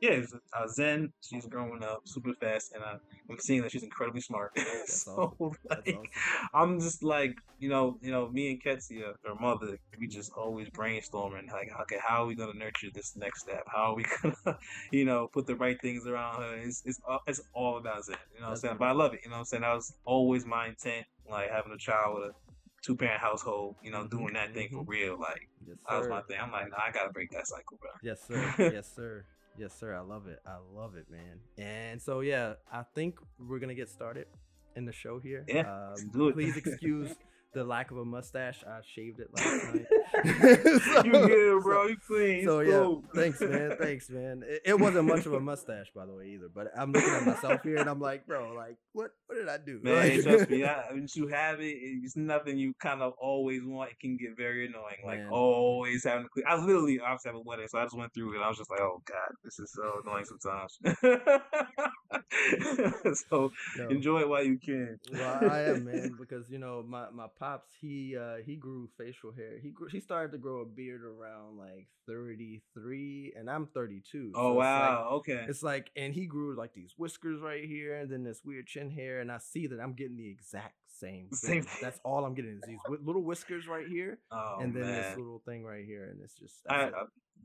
yeah, 0.01 0.21
uh, 0.53 0.67
Zen. 0.67 1.11
She's 1.21 1.45
growing 1.47 1.83
up 1.83 2.01
super 2.05 2.33
fast, 2.39 2.71
and 2.73 2.83
I, 2.83 2.95
I'm 3.29 3.37
seeing 3.39 3.61
that 3.63 3.71
she's 3.71 3.83
incredibly 3.83 4.21
smart. 4.21 4.57
so 4.85 5.35
awesome. 5.39 5.57
Like, 5.69 5.87
awesome. 5.87 6.05
I'm 6.53 6.79
just 6.79 7.03
like, 7.03 7.35
you 7.59 7.69
know, 7.69 7.97
you 8.01 8.11
know, 8.11 8.29
me 8.29 8.51
and 8.51 8.63
Ketsia, 8.63 9.13
her 9.25 9.35
mother, 9.39 9.77
we 9.99 10.07
just 10.07 10.31
always 10.33 10.69
brainstorming 10.69 11.51
like, 11.51 11.69
okay, 11.81 11.97
how 12.05 12.23
are 12.23 12.27
we 12.27 12.35
gonna 12.35 12.53
nurture 12.53 12.87
this 12.93 13.15
next 13.15 13.41
step? 13.41 13.63
How 13.67 13.91
are 13.91 13.95
we 13.95 14.05
gonna, 14.23 14.57
you 14.91 15.05
know, 15.05 15.27
put 15.33 15.45
the 15.47 15.55
right 15.55 15.79
things 15.81 16.07
around 16.07 16.41
her? 16.41 16.55
It's 16.57 16.81
it's 16.85 16.99
all- 17.07 17.21
it's 17.27 17.41
all 17.53 17.77
about 17.77 18.05
Zen. 18.05 18.15
You 18.33 18.41
know 18.41 18.47
what 18.47 18.51
I'm 18.51 18.57
saying? 18.57 18.75
But 18.79 18.85
I 18.89 18.91
love 18.91 19.13
it. 19.13 19.21
You 19.23 19.29
know 19.29 19.35
what 19.35 19.39
I'm 19.39 19.45
saying? 19.45 19.61
That 19.61 19.73
was 19.75 19.93
always 20.05 20.45
my 20.45 20.67
intent, 20.67 21.05
like 21.29 21.49
having 21.51 21.73
a 21.73 21.77
child 21.77 22.15
with 22.19 22.29
a 22.31 22.33
two 22.81 22.95
parent 22.95 23.19
household. 23.21 23.75
You 23.83 23.91
know, 23.91 24.07
doing 24.07 24.33
that 24.33 24.53
thing 24.53 24.69
for 24.71 24.83
mhm. 24.83 24.87
real. 24.87 25.19
Like 25.19 25.47
Yes, 25.67 25.77
that 25.89 25.97
was 25.99 26.07
my 26.07 26.21
thing. 26.23 26.37
I'm 26.41 26.51
like, 26.51 26.69
nah, 26.69 26.77
I 26.87 26.91
gotta 26.91 27.11
break 27.11 27.29
that 27.31 27.47
cycle, 27.47 27.77
bro. 27.79 27.89
Yes, 28.01 28.21
sir. 28.25 28.71
yes, 28.73 28.91
sir. 28.95 29.25
Yes, 29.59 29.77
sir. 29.77 29.93
I 29.93 29.99
love 29.99 30.27
it. 30.27 30.39
I 30.45 30.57
love 30.73 30.95
it, 30.95 31.07
man. 31.11 31.39
And 31.57 32.01
so, 32.01 32.21
yeah, 32.21 32.53
I 32.71 32.83
think 32.95 33.19
we're 33.37 33.59
gonna 33.59 33.75
get 33.75 33.89
started 33.89 34.27
in 34.77 34.85
the 34.85 34.93
show 34.93 35.19
here. 35.19 35.43
Yeah, 35.47 35.61
Um, 35.61 35.89
let's 35.89 36.03
do 36.05 36.29
it. 36.29 36.33
Please 36.33 36.55
excuse 36.63 37.13
the 37.53 37.63
lack 37.63 37.91
of 37.91 37.97
a 37.97 38.05
mustache. 38.05 38.63
I 38.67 38.79
shaved 38.95 39.19
it 39.19 39.27
last 39.33 39.73
night. 39.73 39.85
you 41.05 41.11
good, 41.11 41.63
bro? 41.63 41.87
You 41.87 41.97
clean. 42.05 42.45
So 42.45 42.59
yeah, 42.59 42.71
cool. 42.79 43.03
thanks, 43.15 43.41
man. 43.41 43.75
Thanks, 43.79 44.09
man. 44.09 44.43
It, 44.45 44.61
it 44.65 44.79
wasn't 44.79 45.07
much 45.07 45.25
of 45.25 45.33
a 45.33 45.39
mustache, 45.39 45.87
by 45.95 46.05
the 46.05 46.13
way, 46.13 46.25
either. 46.35 46.49
But 46.53 46.67
I'm 46.77 46.91
looking 46.91 47.09
at 47.13 47.25
myself 47.25 47.61
here, 47.63 47.77
and 47.77 47.89
I'm 47.89 47.99
like, 47.99 48.25
bro, 48.27 48.53
like, 48.53 48.77
what? 48.93 49.11
What 49.27 49.35
did 49.35 49.49
I 49.49 49.57
do? 49.57 49.79
Man, 49.83 49.95
Like- 49.95 50.23
trust 50.23 50.49
me. 50.49 50.63
I, 50.63 50.83
once 50.91 51.15
you 51.15 51.27
have 51.27 51.59
it, 51.59 51.75
it's 51.81 52.15
nothing 52.15 52.57
you 52.57 52.73
kind 52.81 53.01
of 53.01 53.13
always 53.19 53.61
want. 53.63 53.91
It 53.91 53.99
can 53.99 54.17
get 54.17 54.37
very 54.37 54.67
annoying. 54.67 55.01
Like 55.05 55.19
Man. 55.19 55.29
always 55.29 56.03
having 56.03 56.23
to 56.25 56.29
clean. 56.29 56.45
I 56.47 56.55
literally 56.55 56.99
obviously 56.99 57.29
have 57.29 57.35
a 57.35 57.41
wedding, 57.41 57.67
so 57.69 57.79
I 57.79 57.83
just 57.85 57.97
went 57.97 58.13
through 58.13 58.39
it. 58.39 58.43
I 58.43 58.47
was 58.47 58.57
just 58.57 58.69
like, 58.69 58.81
oh 58.81 59.01
god, 59.07 59.29
this 59.43 59.59
is 59.59 59.71
so 59.73 60.01
annoying 60.03 60.25
sometimes. 60.25 60.77
so 63.29 63.51
Yo. 63.77 63.87
enjoy 63.89 64.21
it 64.21 64.29
while 64.29 64.43
you 64.43 64.57
can. 64.57 64.99
well, 65.11 65.49
I 65.49 65.61
am, 65.61 65.85
man, 65.85 66.15
because 66.19 66.49
you 66.49 66.59
know 66.59 66.83
my 66.87 67.09
my 67.11 67.27
pops 67.39 67.69
he 67.79 68.17
uh 68.17 68.37
he 68.45 68.55
grew 68.55 68.89
facial 68.97 69.31
hair. 69.31 69.57
He 69.61 69.69
grew, 69.69 69.87
he 69.87 69.99
started 69.99 70.31
to 70.33 70.37
grow 70.37 70.61
a 70.61 70.65
beard 70.65 71.03
around 71.03 71.57
like 71.57 71.87
33 72.07 73.33
and 73.37 73.49
I'm 73.49 73.67
32. 73.67 74.31
Oh 74.35 74.39
so 74.41 74.49
it's 74.51 74.55
like- 74.57 74.63
wow, 74.65 75.09
okay. 75.13 75.45
It's 75.47 75.63
like, 75.63 75.91
and 75.95 76.13
he 76.13 76.25
grew 76.25 76.55
like 76.55 76.73
these 76.73 76.93
whiskers 76.97 77.39
right 77.41 77.63
here, 77.63 77.95
and 77.95 78.09
then 78.11 78.23
this 78.23 78.41
weird 78.43 78.67
chin 78.67 78.89
hair, 78.89 79.19
and 79.21 79.31
I 79.31 79.37
see 79.37 79.67
that 79.67 79.79
I'm 79.79 79.93
getting 79.93 80.17
the 80.17 80.29
exact 80.29 80.75
same 80.87 81.27
Same 81.31 81.61
thing. 81.61 81.63
thing. 81.63 81.79
That's 81.81 81.99
all 82.03 82.25
I'm 82.25 82.33
getting 82.33 82.55
is 82.57 82.61
these 82.67 82.79
little 83.03 83.23
whiskers 83.23 83.67
right 83.67 83.87
here, 83.87 84.19
Oh 84.31 84.57
and 84.59 84.73
then 84.73 84.83
man. 84.83 84.95
this 85.03 85.17
little 85.17 85.41
thing 85.45 85.63
right 85.63 85.85
here, 85.85 86.05
and 86.11 86.19
it's 86.21 86.35
just 86.35 86.55
I, 86.69 86.85
it. 86.85 86.93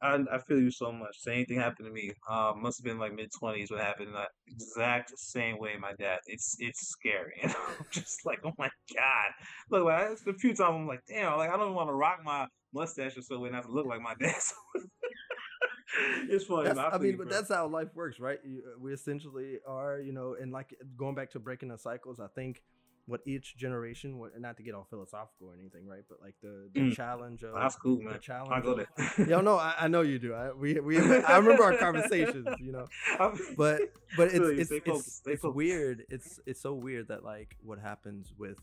I, 0.02 0.18
I 0.32 0.38
feel 0.38 0.60
you 0.60 0.70
so 0.70 0.92
much. 0.92 1.18
Same 1.18 1.46
thing 1.46 1.58
happened 1.58 1.86
to 1.86 1.92
me. 1.92 2.12
Um, 2.28 2.62
must 2.62 2.78
have 2.78 2.84
been 2.84 2.98
like 2.98 3.14
mid 3.14 3.30
twenties. 3.38 3.70
What 3.70 3.80
happened? 3.80 4.12
Like, 4.12 4.28
exact 4.46 5.12
same 5.18 5.58
way. 5.58 5.76
My 5.80 5.92
dad. 5.98 6.18
It's 6.26 6.56
it's 6.58 6.88
scary. 6.88 7.32
And 7.42 7.52
I'm 7.52 7.86
just 7.90 8.26
like, 8.26 8.40
oh 8.44 8.52
my 8.58 8.70
god. 8.94 9.32
Look, 9.70 9.84
like, 9.84 10.18
a 10.34 10.38
few 10.38 10.54
times 10.54 10.60
I'm 10.60 10.86
like, 10.86 11.02
damn. 11.08 11.36
Like 11.38 11.50
I 11.50 11.56
don't 11.56 11.74
want 11.74 11.88
to 11.88 11.94
rock 11.94 12.20
my 12.24 12.46
mustache 12.72 13.16
or 13.16 13.22
so 13.22 13.44
and 13.44 13.54
have 13.54 13.66
to 13.66 13.72
look 13.72 13.86
like 13.86 14.00
my 14.00 14.14
dad. 14.18 14.34
it's 16.28 16.44
funny. 16.44 16.70
I, 16.70 16.90
I, 16.90 16.98
mean, 16.98 17.16
but 17.16 17.30
that's 17.30 17.52
how 17.52 17.66
life 17.66 17.88
works, 17.94 18.18
right? 18.18 18.38
You, 18.44 18.62
we 18.80 18.92
essentially 18.92 19.58
are, 19.66 20.00
you 20.00 20.12
know, 20.12 20.36
and 20.40 20.52
like 20.52 20.74
going 20.96 21.14
back 21.14 21.30
to 21.32 21.38
breaking 21.38 21.68
the 21.68 21.78
cycles. 21.78 22.20
I 22.20 22.26
think 22.34 22.62
what 23.06 23.20
each 23.26 23.56
generation, 23.56 24.18
what, 24.18 24.38
not 24.40 24.56
to 24.56 24.62
get 24.62 24.75
all 24.75 24.87
philosophical 24.88 25.49
or 25.49 25.54
anything, 25.58 25.87
right? 25.87 26.04
But 26.08 26.20
like 26.23 26.34
the, 26.42 26.70
the 26.73 26.80
mm. 26.80 26.96
challenge 26.96 27.42
of 27.42 27.54
that's 27.54 27.76
cool, 27.76 28.00
man. 28.00 28.14
The 28.14 28.18
challenge. 28.18 28.50
I 28.52 28.61
go 28.61 28.75
there. 28.75 29.28
yo, 29.28 29.40
no, 29.40 29.56
I, 29.56 29.75
I, 29.80 29.88
know 29.88 30.00
you 30.00 30.18
do. 30.18 30.32
I 30.32 30.52
we 30.52 30.80
we 30.80 30.99
I 30.99 31.37
remember 31.37 31.64
our 31.64 31.76
conversations, 31.76 32.49
you 32.58 32.73
know. 32.73 32.87
But 33.56 33.80
but 34.16 34.28
it's 34.32 34.70
it's 34.70 34.87
it's, 34.87 35.23
it's 35.26 35.44
weird. 35.44 36.04
It's 36.08 36.40
it's 36.46 36.61
so 36.61 36.75
weird 36.75 37.08
that 37.08 37.25
like 37.25 37.56
what 37.62 37.78
happens 37.78 38.32
with 38.38 38.58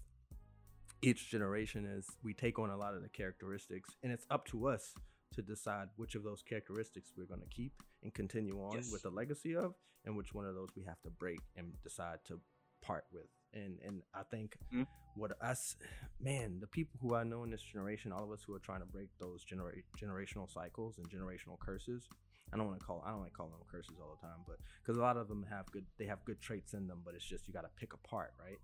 each 1.01 1.29
generation 1.29 1.85
is 1.85 2.07
we 2.23 2.33
take 2.33 2.59
on 2.59 2.69
a 2.69 2.77
lot 2.77 2.95
of 2.95 3.01
the 3.01 3.09
characteristics, 3.09 3.89
and 4.03 4.11
it's 4.11 4.25
up 4.29 4.45
to 4.47 4.67
us 4.67 4.93
to 5.35 5.41
decide 5.41 5.87
which 5.95 6.15
of 6.15 6.23
those 6.23 6.41
characteristics 6.41 7.11
we're 7.17 7.25
going 7.25 7.41
to 7.41 7.47
keep 7.47 7.73
and 8.03 8.13
continue 8.13 8.59
on 8.61 8.75
yes. 8.75 8.91
with 8.91 9.03
the 9.03 9.09
legacy 9.09 9.55
of, 9.55 9.73
and 10.05 10.15
which 10.15 10.33
one 10.33 10.45
of 10.45 10.55
those 10.55 10.69
we 10.75 10.83
have 10.83 11.01
to 11.01 11.09
break 11.09 11.39
and 11.55 11.73
decide 11.83 12.19
to 12.27 12.39
part 12.81 13.05
with 13.11 13.27
and 13.53 13.77
and 13.85 14.01
I 14.13 14.23
think 14.29 14.55
mm-hmm. 14.73 14.83
what 15.15 15.31
us 15.41 15.75
man 16.19 16.59
the 16.59 16.67
people 16.67 16.99
who 17.01 17.15
I 17.15 17.23
know 17.23 17.43
in 17.43 17.51
this 17.51 17.61
generation 17.61 18.11
all 18.11 18.23
of 18.23 18.31
us 18.31 18.43
who 18.45 18.53
are 18.55 18.59
trying 18.59 18.81
to 18.81 18.85
break 18.85 19.09
those 19.19 19.43
genera- 19.43 19.73
generational 20.01 20.51
cycles 20.51 20.97
and 20.97 21.09
generational 21.09 21.59
curses 21.59 22.07
I 22.53 22.57
don't 22.57 22.67
want 22.67 22.79
to 22.79 22.85
call 22.85 23.03
I 23.05 23.11
don't 23.11 23.21
like 23.21 23.33
calling 23.33 23.51
them 23.51 23.61
curses 23.69 23.97
all 24.01 24.17
the 24.19 24.27
time 24.27 24.39
but 24.47 24.57
because 24.81 24.97
a 24.97 25.01
lot 25.01 25.17
of 25.17 25.27
them 25.27 25.45
have 25.49 25.71
good 25.71 25.85
they 25.97 26.05
have 26.05 26.23
good 26.25 26.41
traits 26.41 26.73
in 26.73 26.87
them 26.87 27.01
but 27.03 27.15
it's 27.15 27.25
just 27.25 27.47
you 27.47 27.53
got 27.53 27.61
to 27.61 27.69
pick 27.79 27.93
apart 27.93 28.33
right 28.39 28.57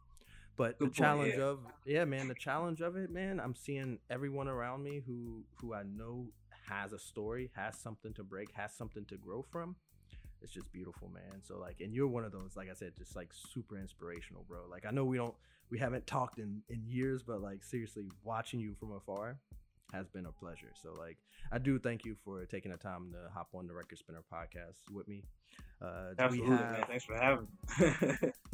but 0.55 0.79
good 0.79 0.88
the 0.88 0.91
point, 0.91 0.95
challenge 0.95 1.36
yeah. 1.38 1.43
of 1.43 1.59
yeah 1.86 2.05
man 2.05 2.27
the 2.27 2.36
challenge 2.36 2.81
of 2.81 2.95
it 2.95 3.09
man 3.09 3.39
I'm 3.39 3.55
seeing 3.55 4.00
everyone 4.09 4.47
around 4.47 4.83
me 4.83 5.01
who 5.05 5.43
who 5.62 5.74
I 5.74 5.83
know 5.83 6.27
has 6.69 6.91
a 6.91 7.00
story 7.00 7.51
has 7.55 7.77
something 7.77 8.13
to 8.13 8.24
break 8.24 8.50
has 8.55 8.74
something 8.75 9.05
to 9.05 9.17
grow 9.17 9.41
from 9.41 9.75
it's 10.41 10.51
just 10.51 10.72
beautiful, 10.72 11.10
man. 11.10 11.41
So 11.44 11.58
like, 11.58 11.82
and 11.82 11.94
you're 11.94 12.08
one 12.08 12.24
of 12.24 12.32
those, 12.32 12.56
like 12.56 12.70
I 12.70 12.74
said, 12.74 12.94
just 12.98 13.15
like 13.15 13.29
super 13.34 13.77
inspirational, 13.77 14.46
bro. 14.48 14.62
Like 14.70 14.86
I 14.86 14.91
know 14.91 15.06
we 15.06 15.17
don't, 15.17 15.36
we 15.70 15.79
haven't 15.79 16.08
talked 16.08 16.39
in 16.39 16.62
in 16.70 16.84
years, 16.86 17.24
but 17.24 17.41
like 17.41 17.63
seriously, 17.63 18.10
watching 18.24 18.60
you 18.60 18.75
from 18.79 18.91
afar 18.94 19.38
has 19.94 20.08
been 20.08 20.25
a 20.25 20.32
pleasure. 20.32 20.72
So 20.82 20.94
like, 20.98 21.17
I 21.51 21.58
do 21.58 21.79
thank 21.79 22.06
you 22.06 22.15
for 22.24 22.46
taking 22.46 22.72
the 22.72 22.77
time 22.77 23.12
to 23.13 23.29
hop 23.34 23.50
on 23.53 23.67
the 23.67 23.74
Record 23.74 23.98
Spinner 23.98 24.24
podcast 24.32 24.91
with 24.91 25.08
me. 25.08 25.24
Uh, 25.82 26.13
Absolutely, 26.17 26.56
have, 26.58 26.72
man. 26.72 26.86
Thanks 26.88 27.06
for 27.06 27.15
having. 27.15 28.34